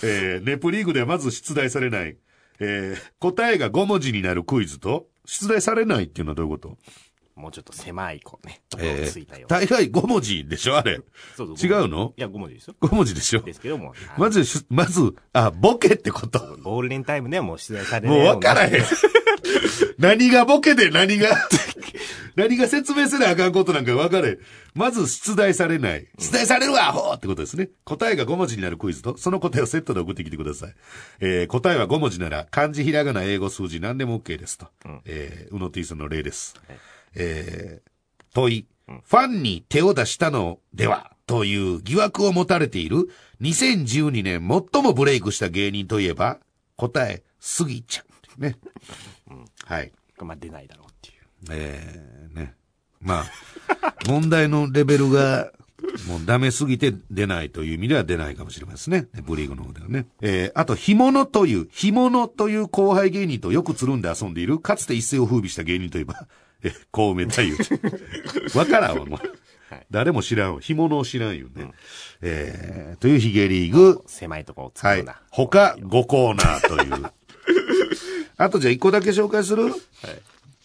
[0.03, 2.17] えー、ネプリーグではまず出題されない。
[2.61, 6.79] えー、答えが5文字になるクイズと、出題されないっていうのはどういうこと？
[7.37, 9.51] もうちょっと狭い、こうね、えについたよー、。
[9.51, 11.01] 大概5文字でしょあれ。
[11.37, 12.15] そうそう違うの？
[12.17, 12.75] いや、5文字ですよ。
[12.81, 13.93] 5文字でしょですけども。
[14.17, 16.41] あまずし、まず、あ、ボケってこと。
[16.65, 18.85] ゴールデンタイムではもう出題されもう分からへん。
[19.99, 21.29] 何がボケで何が、
[22.39, 24.39] 何が説明せなあかんことなんか分からへん。
[24.73, 26.07] まず出題されない。
[26.21, 27.69] 出題されるわ、アホってことですね。
[27.85, 30.75] 答えが5文字になるクイズと、その答えをセットで送ってきてください。
[31.19, 34.69] えー、答えは5文字なら、漢字、ひらがな、英語、数字、何でも OK ですと。
[35.05, 36.55] えー、うの T さんの例です。
[37.17, 43.09] えー、問い、ファンに手を出したのではという疑惑を持たれている
[43.43, 46.39] 2012年最もブレイクした芸人といえば、
[46.77, 48.03] 答え、スギちゃ
[48.39, 48.43] ん。
[48.43, 48.57] ね。
[49.65, 49.93] はい。
[50.21, 50.88] まあ出ないだろう。
[51.51, 52.55] えー、ね。
[53.01, 55.53] まあ、問題のレベルが、
[56.07, 59.09] もうダメすぎて出ないという意味では出ないかもしれませんね。
[59.23, 60.07] ブリーグの方ではね。
[60.21, 66.27] えー、あと、干物という、干物という後輩芸人とよくつるんで遊んでいる、かつて一世を風靡した芸人といえば、
[66.63, 68.59] え、コウメ太夫。
[68.59, 69.21] わからんわ、もう。
[69.91, 70.61] 誰も知らんわ。
[70.61, 71.71] 干物を知らんよね。
[72.21, 74.03] えー、というヒゲリーグ。
[74.07, 75.21] 狭いところをはい作るな。。
[75.31, 77.13] 他5コーナーという。
[78.37, 79.73] あとじゃあ1個だけ紹介する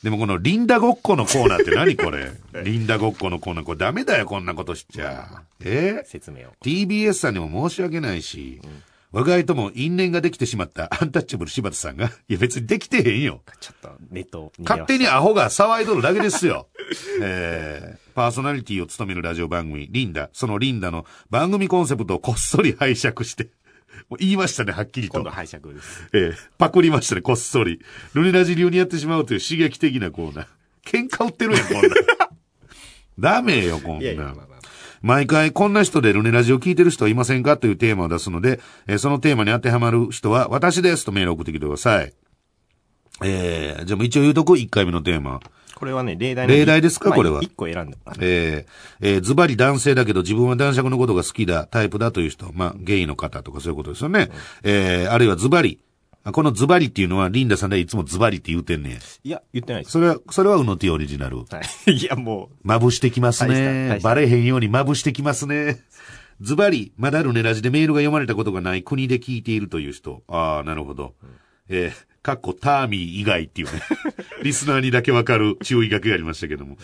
[0.03, 2.31] でもこのリンダごっこのコーナーって何これ？
[2.63, 3.63] リンダごっこのコーナー。
[3.63, 5.43] これダメだよ、こんなことしちゃ。
[5.63, 6.03] え？
[6.05, 6.51] 説明を。
[6.63, 8.61] TBS さんにも申し訳ないし、
[9.13, 13.41] 我が家とも因縁ができてしまった アンタッチャブル柴田さんが、いや別にできてへんよ。
[13.61, 16.67] ちょっとネットに勝手にアホが騒いどるだけですよ。
[17.21, 20.29] えー、パーソナリティを務めるラジオ番組、リンダ。
[20.33, 23.49] そのリンダの番組コンセプトをこっそり拝借して、
[24.09, 25.15] もう言いましたね、はっきりと。
[25.15, 26.07] 今度拝借です。
[26.13, 27.79] えーパクりましたね、こっそり。
[28.13, 30.45] ルネラジ流にやってしまうという刺激的なコーナー。
[30.85, 31.89] 喧嘩売ってるやん、こんなん。
[33.19, 34.45] ダメよ、こんいやいや、なんまあ。
[34.45, 34.53] まあま
[35.03, 42.13] 毎回こんな人でルネラジを聞いてる人はいませんかというテーマを出すので、えーそのテーマに当てはまる人は私ですとメールを送ってきてください。
[43.21, 45.41] えー、じゃあもう一応言うとこ1回目のテーマ。
[45.83, 47.09] これはね、例題の例題ですか？
[47.09, 54.29] まあこれは一個選んでえー、えーズバリ男性だけど自分は男爵のことが好きだ、タイプだという人、まあ、ゲイの方とかそういうことですよね。
[54.63, 55.79] えー、あるいはズバリ。
[56.23, 58.93] あこのズバリっていうのはリンダさんでいつもズバリって言うてんねん。
[58.93, 59.91] いや、言ってないです。
[59.91, 61.39] それは、それはうのティオリジナル。
[61.39, 61.43] は
[61.85, 61.91] い。
[61.91, 65.81] いや、もまぶしてきますねバレへんようにまぶしてきますね。
[66.39, 70.23] ズバリ、まだルネラジでメールが読まれたことがない国で聞いているという人。
[70.29, 71.13] ああ、なるほど。
[71.67, 73.81] えー、かっこターミー以外っていうね。
[74.43, 76.77] リスナーにだけわかる注意書きがありましたけども。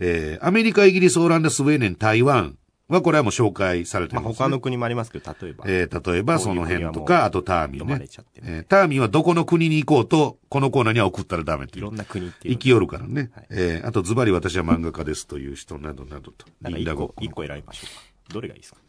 [0.00, 2.56] えー、アメリカ、イギリス、オランダ、スウェーデン、台湾
[2.88, 4.38] はこれはもう紹介されてう、まあ、ます、ね。
[4.44, 5.64] 他の国もありますけど、例えば。
[5.68, 8.40] えー、例えばその辺とか、あとターミーね読まれちゃって。
[8.40, 11.92] るえー、ターミーはどこの国に行こうと、このコーナーには送ったらダメっていういろ。
[11.92, 12.54] んな国っていう。
[12.54, 13.30] 生きよるからね。
[13.32, 16.46] はいえー、あとズバリ私は漫画家ですという人などなどと。
[16.60, 18.34] なんか一個、一個選びましょうか。
[18.34, 18.80] どれがいいですか？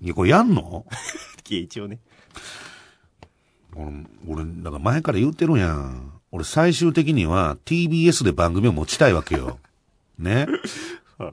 [0.00, 0.86] いや、これやんの？
[1.48, 2.00] 一応ね。
[3.76, 6.12] 俺、俺、だから前から言ってるやん。
[6.30, 9.58] 俺最終的には TBS で番組を持ちたいわけよ。
[10.18, 10.46] ね？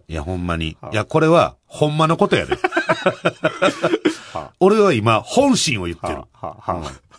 [0.08, 0.78] いや、ほんまに。
[0.92, 2.56] いや、これは、ほんまのことやで。
[4.34, 6.22] は俺は今、本心を言ってる。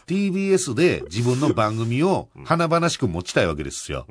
[0.07, 4.07] TBS で自分の番組を華々しく持ちたいわけですよ。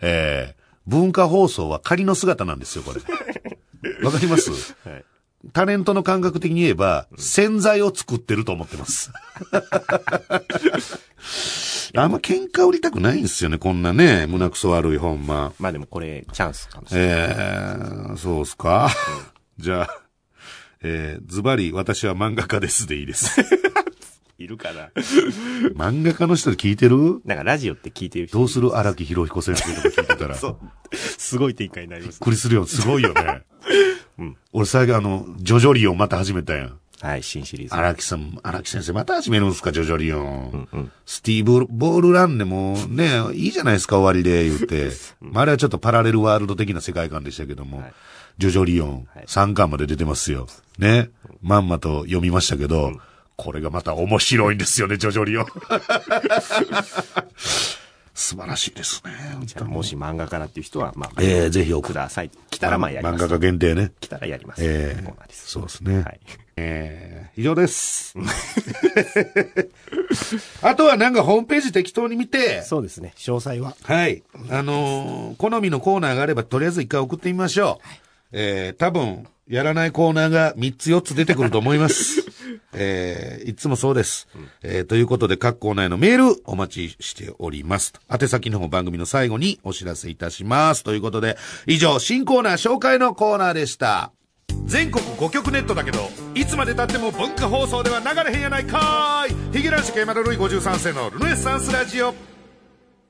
[0.00, 3.00] えー文化放送は仮の姿なんですよ、これ。
[4.04, 4.50] わかります？
[4.84, 5.04] はい。
[5.52, 9.10] タレントの感覚的に言えば、洗剤を作ってると思ってます。
[11.94, 15.52] あんま喧嘩売りたくないんですよね、こんなね、胸くそ悪いほんま。
[15.58, 17.10] まあでもこれ、チャンスかもしれない。
[17.10, 18.90] えー、そうっすか？
[19.58, 19.88] じゃあ、
[20.82, 23.40] えー、ズバリ、私は漫画家ですでいいです。
[24.38, 24.88] いるかな？
[25.76, 27.20] 漫画家の人で聞いてる？
[27.24, 28.76] なんかラジオって聞いてる人どうする？
[28.76, 30.34] 荒木博彦先生とか聞いてたら。
[30.38, 30.96] そう。
[30.96, 32.14] すごい展開になります。
[32.14, 32.66] びっくりするよ。
[32.66, 33.42] すごいよね。
[34.52, 36.78] 俺最近あの、ジョジョリオンまた始めたやん。
[37.00, 37.74] はい、新シリーズ。
[37.74, 40.68] 荒木さん、荒木先生また始めるんですか、ジョジョリオン。
[40.72, 44.92] うんうんスティーブ・ボールランでもね、いいじゃないですか、終わりで言って。
[45.20, 47.92] まああれはちょっとパラレルワールド的な世界観でしたけども、はい
[48.38, 50.46] ジョジョリオン、はい3巻まで出てますよ。
[50.78, 51.10] ね。
[51.42, 52.92] まんまと読みましたけど、
[53.36, 55.46] これがまた面白いんですよね、ジョジョリオン。
[58.14, 59.12] 素晴らしいですね。
[59.44, 62.30] じゃあもし漫画家だっていう人は、まあ、えー、ぜひ送ください。
[62.50, 63.24] 来たらまあやります。
[63.24, 63.92] 漫画家限定ね。
[64.00, 64.62] 来たらやります。
[64.62, 65.14] ええコー。
[65.30, 66.00] そうですね。
[66.00, 66.20] はい。
[66.56, 68.14] えー、以上です。
[70.62, 73.14] あとはなんかホームページ適当に見て、そうですね。
[73.16, 73.74] 詳細は。
[73.82, 74.22] はい。
[74.50, 77.86] あのー好みのコーナーがあれば、とりあえず一回送ってみましょう。
[78.32, 82.24] えー、多分、やらないコーナーが3つ4つ出てくると思います。
[82.72, 84.26] えー、いつもそうです。
[84.62, 87.92] えー、ということで、各コーナーへのメールお待ちしております。
[88.10, 90.84] 宛先の方番組の最後にお知らせいたします。
[90.84, 91.36] ということで、
[91.66, 94.12] 以上、新コーナー紹介のコーナーでした。
[94.64, 102.14] 全国5局ネットだけどいつまでたっても文化放送では流れへんやないかーいヒゲ男子ケイマルルイ53世のルネッサンスラジオ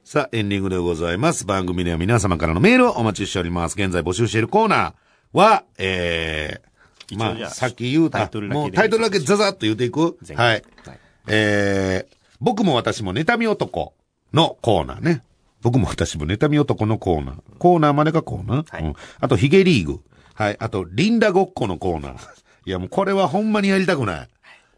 [0.02, 1.44] さあ、エンディングでございます。
[1.46, 3.80] 番組では皆様からのメールをお待ちしております。
[3.80, 4.92] 現在募集しているコーナー
[5.32, 10.18] は、えー、一応じゃあまあ、さっき言うた、タイトルだけでもうタイトルだけザザッと言うていく？
[10.26, 10.92] 前はい回。
[10.94, 13.94] はいえー、僕も私も妬み男
[14.32, 15.22] のコーナーね。
[15.62, 17.36] 僕も私も妬み男のコーナー。
[17.58, 18.72] コーナーまでがコーナー。
[18.74, 18.94] はいうん。
[19.20, 20.00] あと、ヒゲリーグ。
[20.34, 20.56] はい。
[20.58, 22.16] あと、リンダごっこのコーナー。
[22.66, 24.28] いや、もうこれはほんまにやりたくない。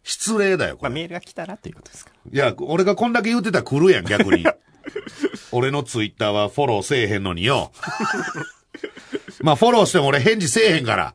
[0.03, 0.95] 失礼だよ、こまあれ。
[0.97, 4.45] メールが来たらということですかいや、俺がこんだけ言うてたら来るやん、逆に。
[5.53, 7.73] 俺のツイッターはフォローせえへんのによ。
[9.45, 11.15] まあ、フォローしても俺返事せえへんから。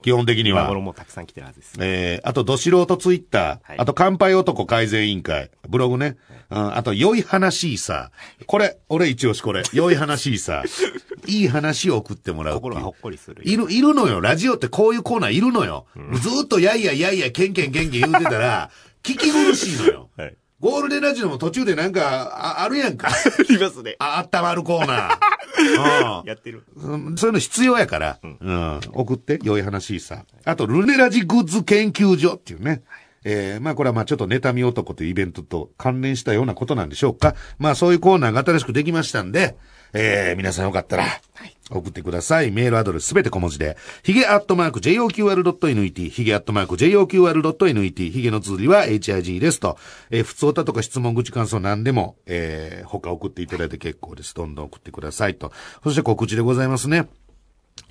[0.00, 0.80] 基本的には今頃。
[0.80, 1.76] もたくさん来てるはずです。
[1.78, 6.16] えー、あと、ど素人ツイッター、はいあと、乾杯男改善委員会、ブログね。
[6.48, 8.12] うん、あと、良い話さ。
[8.46, 9.62] これ、俺一押しこれ。
[9.74, 10.64] 良い話さ。
[11.28, 13.42] いい話を送ってもらう心がほっこりする。
[13.44, 14.22] いる、いるのよ。
[14.22, 15.84] ラジオってこういうコーナーいるのよ。
[16.14, 18.70] ずーっとやいやいやいや、けんけんけんけん言うてたら、
[19.04, 20.10] 聞き苦しいのよ。
[20.16, 20.34] はい。
[20.60, 23.08] ゴールデンラジオも途中でなんか、ああるやんか。
[23.08, 23.96] いますね。
[23.98, 26.26] あ、あったまるコーナー。
[26.28, 26.64] やってる。
[26.76, 30.24] うんそういうの必要やから、うん、送って、良い話さ。
[30.44, 32.82] あと、ルネラジグッズ研究所っていうね。
[33.24, 37.34] えー、まあこれはまあちょっと妬み男というイベントと関連したようなことなんでしょうか。
[37.58, 39.56] まあそういうコーナーが新しくできましたんで、
[39.92, 41.04] えー、皆さんよかったら、
[41.70, 42.50] 送ってください。
[42.50, 49.78] メールアドレスすべて小文字で、ヒゲアットマーク JOQR.NET、ヒゲアットマーク JOQR.NET、ヒゲの通りは HIG ですと、
[50.10, 54.34] えー、普通歌とか質問口感想何でも、えー、他送っていただいて結構です。
[54.34, 55.52] どんどん送ってくださいと。
[55.82, 57.08] そして告知でございますね。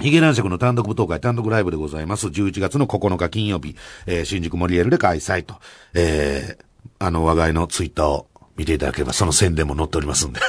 [0.01, 2.27] ヒゲ男爵の単独舞踏会、単独ライブでございます。
[2.27, 3.75] 11月の9日金曜日、
[4.05, 5.55] えー、新宿モリエルで開催と。
[5.93, 6.65] えー、
[6.99, 10.39] あの、我が家のツイッターを見ていただければ、その宣伝も載っておりますんで。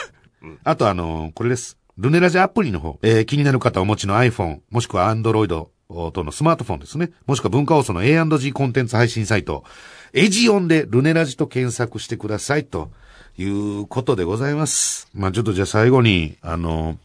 [0.65, 1.80] あと、あのーこれです。
[1.99, 7.11] ルネラジアプリの方、えー、気になる方お持ちの iPhone、もしくは Android とのスマートフォンですね。
[7.27, 9.65] もしくは文化放送の A&G コンテンツ配信サイト、
[10.13, 12.91] エジオンでルネラジと検索してくださいと
[13.37, 15.09] いうことでございます。
[15.15, 16.99] まあちょっとじゃあ最後に、あの、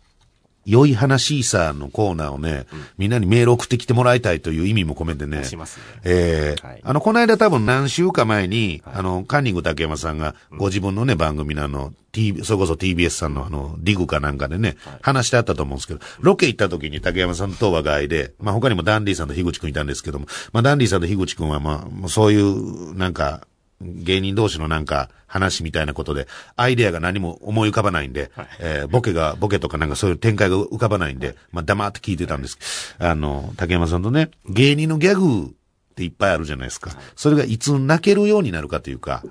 [0.65, 2.65] 良い話さんのコーナーをね、
[2.97, 5.43] みんなにメール送ってきてもらいたいという意味も込めてね。
[5.43, 5.83] しますね。
[6.03, 6.81] ええはい。
[6.83, 23.45] あの、この間多分何週か前に、あの、カンニング竹山さんが、ご自分のね、番組のあの、T、それこそ TBS さんのあの、リグかなんかでね、話してあったと思うんですけど、ロケ行った時に竹山さんとは外で、まあ他にもダンディさんと樋口くんいたんですけども、まあダンディさんと樋口くんはまあ、そういう、なんか、
[23.81, 32.57] 芸人同士のなんか話みたいなことで、アイデアが何も思い浮かばないんで、えーボケが、ボケとかなんかそういう展開が浮かばないんで、まあ黙って聞いてたんです。
[32.99, 36.91] あの、竹山さんとね、芸人のギャグっていっぱいあるじゃないですか。
[37.15, 39.23] それがいつ泣けるようになるかというか、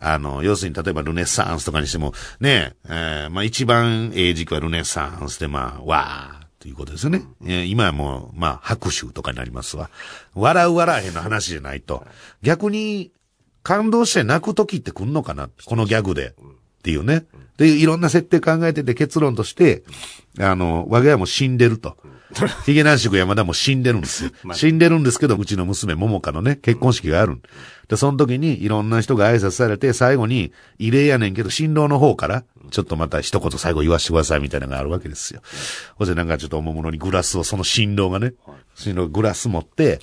[0.00, 7.22] あの、要するに例えばルネッサンスとかにしても、ねえ、ーまあ一番ええ時期はルネッサンスでまあ、わーということですよね。
[7.44, 9.90] えー今はもう、まあ、拍手とかになりますわ。
[10.34, 12.06] 笑う笑えへんの話じゃないと。
[12.42, 13.12] 逆に、
[13.68, 16.28] 感動して泣く時って来んのかなこのギャグで。
[16.28, 17.26] っていうね。
[17.58, 19.82] で、いろんな設定考えてて結論として、
[20.40, 21.98] あの、我が家も死んでると。
[22.64, 24.54] ヒゲ男爵山田も死んでるんです よ。
[24.54, 27.42] 死んでるんですけど、うちの娘桃香のね、結婚式がある。
[27.88, 35.42] で、その時にいろんな人が挨拶されて、最後に、異例やねんけど、新郎の方から、ちょっとまた一言最後言わしてくださいみたいなのがあるわけですよ。
[35.96, 38.32] ほんでなんかちょっとおもむろにグラスを、その新郎がね、
[38.74, 40.00] 新郎がグラス持って、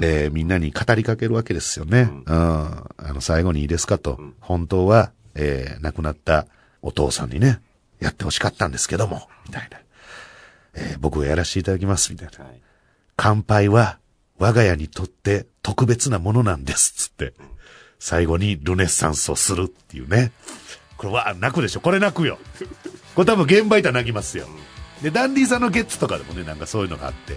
[0.00, 2.10] えーみんなに語りかけるわけですよね。
[2.10, 2.24] うん。
[2.26, 2.84] あ
[3.14, 4.20] の、最後にいいですかと。
[4.40, 6.46] 本当は、えー亡くなった
[6.82, 7.60] お父さんにね、
[8.00, 9.78] やってほしかったんですけども、みたいな。
[10.74, 12.44] えー僕がやらせていただきます、みたいな。
[12.44, 12.60] はい。
[13.16, 13.98] 乾杯は
[14.38, 17.34] 我が家にとって特別なものなんです、つって。
[17.98, 20.30] 最後にルネッサンスをするっていうね。
[20.96, 22.38] これは泣くでしょこれ泣くよ。
[23.14, 24.46] これ多分現場いたら泣きますよ。
[25.02, 27.36] で、ダンディさんのゲッツとかでもね、なんかそういうのがあって。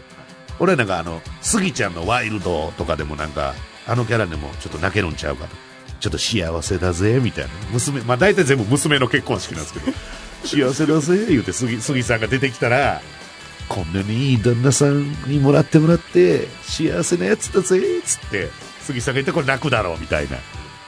[0.62, 3.56] 俺なんかあの、スギちゃんのワイルドとかでもなんか、
[3.88, 5.56] あのキャラでもちょっと泣けるんちゃうかと。
[6.00, 7.50] ちょっと幸せだぜ、みたいな。
[7.72, 9.92] 娘、まあ大体全部娘の結婚式なんですけど、
[10.46, 13.02] 幸せだぜ、言うて杉、杉さんが出てきたら、
[13.70, 18.50] こんなにいい旦那さんにもらってもらって、幸せなやつだぜ、つって、
[18.86, 20.38] 杉さんが言ってこれ泣くだろう、みたいな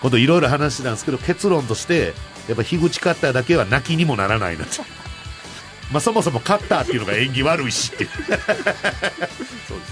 [0.01, 2.13] こといろいろ話してたんですけど、結論として、
[2.47, 4.83] やっぱ樋口カッターだけは泣きにもならないなと。
[5.93, 8.07] まあそもそもカッターっていうのが縁起悪いしって。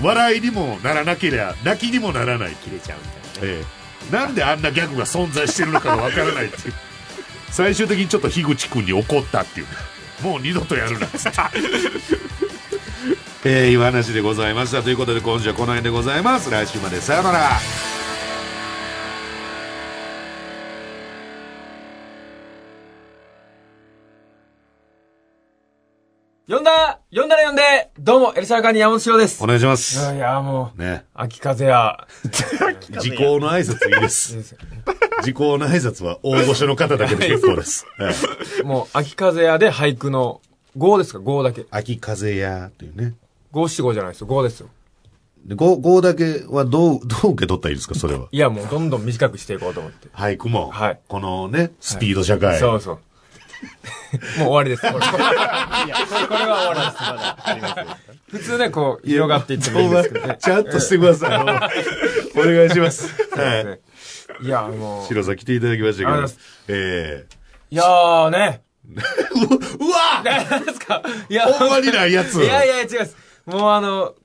[0.01, 2.55] 笑いにもならなければ、泣きにもならない。
[2.55, 3.61] 切れちゃうみたいなね。
[3.61, 3.81] ええ
[4.11, 6.73] なんであんなギャグが存在してるのかがわからないっていう。
[7.51, 9.67] 最終的にちょっと樋口くんに怒ったっていう。
[10.23, 11.39] もう二度とやるなっつって。
[13.43, 14.81] えー、いう話でございました。
[14.81, 16.49] ということで今週はこの辺でございます。
[16.49, 18.00] 来週までさよなら。
[27.13, 29.45] 呼んだら呼んでどうも、エルシャーカーニ山本翔ですお。
[29.45, 30.15] 願いします。
[30.15, 31.03] いや、もう、ね。
[31.13, 32.07] 秋風や、
[33.01, 34.55] 時効の挨拶いいです。
[35.21, 37.85] 時効の挨拶は大御所の方だけで結構です。
[37.97, 38.11] は
[38.63, 40.39] いもう、秋風やで俳句の、
[40.77, 41.65] 5ですか ?5 だけ。
[41.69, 43.13] 秋風やというね。
[43.51, 44.27] 5七5じゃないですよ。
[44.27, 44.69] 5ですよ。
[45.43, 48.29] で、5、5だけはどう、どう受け取ったらいいですか、それは。
[48.31, 50.07] いや、もうどんどん短くしていこうと思って。
[50.15, 52.57] 俳句も、はいこのね、スピード社会。
[52.57, 52.99] そうそう。
[54.39, 54.81] もう終わりです。
[54.81, 57.93] これ これこれは終わりで
[58.31, 58.37] す。
[58.37, 60.37] 普通ね、こう、広がっていってもいいんですけどね。
[60.41, 61.39] ちゃんとしてください。
[62.39, 63.07] お願いします。
[63.37, 63.65] はい。
[63.65, 63.79] ね
[64.41, 65.07] いや、もう。
[65.07, 66.79] 白さん来ていただきましたけどありがとうござい。
[66.79, 67.25] え
[67.69, 68.61] いやーね。
[68.89, 71.01] うわ何ですか？
[71.29, 72.41] いや、ほんまにないやつ。
[72.43, 73.15] いやいや、違います。
[73.45, 74.15] もうあの、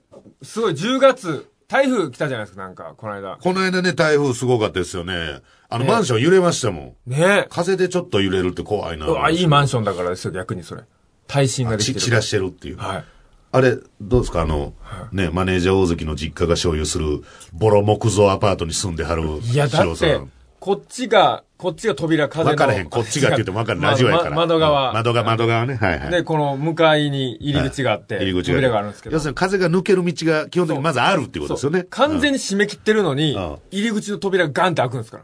[0.42, 3.36] すごい、10月、台風来たじゃないですか、なんか、この間。
[3.40, 5.40] この間ね、台風すごかったですよね。
[5.68, 7.10] あの、ねマンション揺れましたもん。
[7.10, 9.06] ね風でちょっと揺れるって怖いな。
[9.06, 10.82] うわ、いいマンションだからですよ、逆にそれ。
[11.26, 12.00] 耐震ができてる。
[12.00, 12.76] ち散らしてるっていう。
[12.76, 13.04] はい。
[13.52, 14.42] あれ、どうですか？
[14.42, 14.74] あの、
[15.12, 20.20] ね、マネージャー大関の実家が所有する、ボロ木造アパートに住んではる、いや、だって
[20.60, 22.50] こっちが、こっちが扉、風の。
[22.50, 22.90] 分からへん。
[22.90, 23.82] こっちがって言っても分からん。
[23.82, 24.30] ラジオやから。
[24.30, 24.92] ま窓側。
[24.92, 25.76] 窓側、窓側ね。
[25.76, 26.10] はいはい。
[26.10, 29.20] で、この向かいに入り口があって、入り口扉があるんですけど要。
[29.20, 31.86] するに風が抜ける道が基本的にまずあるっていうことですよね。
[31.88, 35.20] 完全に閉め切ってるのにうん、入り口の扉がガンって開くんですか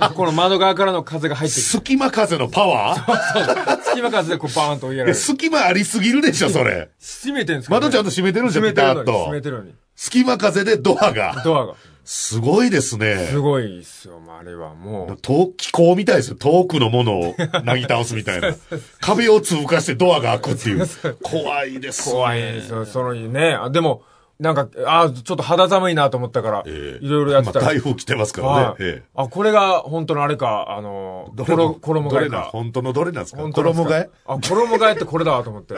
[0.00, 0.10] ら。
[0.16, 3.82] この窓側からの風が入ってきて、隙間風のパワー？
[3.82, 5.20] 隙間風でこうバーンと追いやられえる。
[5.20, 6.88] 隙間ありすぎるでしょ、それ。
[6.98, 9.42] 閉めてるんですけどね窓ちゃんと閉めてるんじゃん、ピタッてるのに、閉めと。
[9.42, 9.74] てるのに。
[9.94, 11.42] 隙間風でドアが。
[11.44, 11.74] ドアが。
[12.04, 13.28] すごいですね。
[13.30, 15.16] すごいっすよ、まああれはもう。
[15.22, 16.36] 遠気候みたいですよ。
[16.36, 17.34] 遠くのものを
[17.64, 18.54] なぎ倒すみたいな。
[19.00, 20.86] 壁を通過してドアが開くっていう。
[21.22, 22.12] 怖いですね。
[22.14, 23.54] 怖いですよ、そのね。
[23.54, 24.02] あでも、
[24.40, 32.50] なんか、あちょっと肌寒いなと思ったから、ええいろいろやってた台風来てますからねあ、これが本当のあれか、あの、衣衣どれな替えか。
[32.50, 33.42] 本当のどれなんですか？
[33.42, 35.76] 衣替えあ、衣替えってこれだわと思って。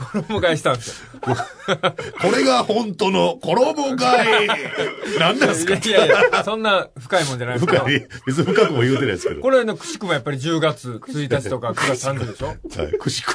[0.00, 1.20] 衣替えしたんですよ。
[1.20, 4.48] これが本当の衣替え。
[5.20, 5.74] 何なんすか？
[5.74, 7.80] いやいやそんな深いもんじゃないですけど。
[7.84, 9.40] 深い、別に深くも言うてないですけど。
[9.40, 12.46] これのくしくもやっぱり10月1日とか9月30日でしょ？
[12.48, 12.54] は
[12.88, 13.32] い、くしこ。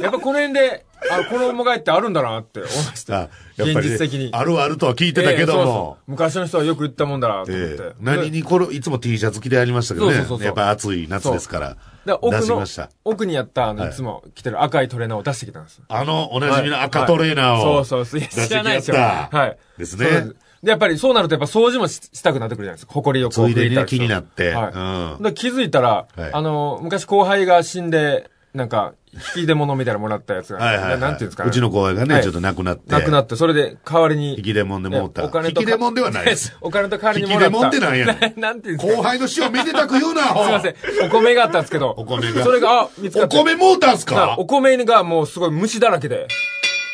[0.00, 3.28] やっぱこの辺で、あ、衣替えってあるんだなって思いました。
[3.56, 4.30] 現実的に。
[4.32, 5.98] あるあるとは聞いてたけども。
[6.08, 7.74] う昔の人はよく言ったもんだなと思って。
[7.74, 10.16] ええ何にこれ、いつも T シャツ着てありましたけどね。
[10.16, 11.76] そうそうそうそうやっぱ暑い夏ですから。
[12.04, 12.64] で奥の
[13.04, 15.82] 奥にやった、あの、はいいつも着てる赤いトレーナーを出してきたんです。
[15.88, 17.76] あの、おなじみの赤トレーナーを。
[17.76, 18.46] はいそうそうそう。
[18.46, 18.96] 知らないですよ。
[18.96, 19.78] はい。
[19.78, 20.32] ですね。
[20.62, 22.92] で、やっぱりそうなるとやっぱ掃除もししたくなってくるじゃないですか。
[22.92, 24.72] 埃をこう拭いたりする気になってはい。
[25.16, 28.94] うんで気づいたら、はいあの、昔後輩が死んで、なんか、
[29.36, 31.00] 引き出物みたいなのもらったやつが、はいはいはい。
[31.00, 31.50] なんていうんですかね。
[31.50, 32.92] うちの後輩がね、はいちょっと亡くなって。
[32.92, 34.36] 亡くなって、それで代わりに。
[34.36, 35.22] 引き出物でもうた。
[35.22, 36.56] えお金と引き出物ではないです。
[36.60, 37.52] お金と代わりにもらった。
[37.52, 40.74] 引き出物ってなんやねん なんていうんですか後輩の死をめでたく言うな、ほすいません。
[41.06, 41.90] お米があったんですけど。
[41.90, 43.36] お米がそれが、あ、見つかおって。
[43.36, 46.26] 米もうたんすだかお米がもうすごい虫だらけで。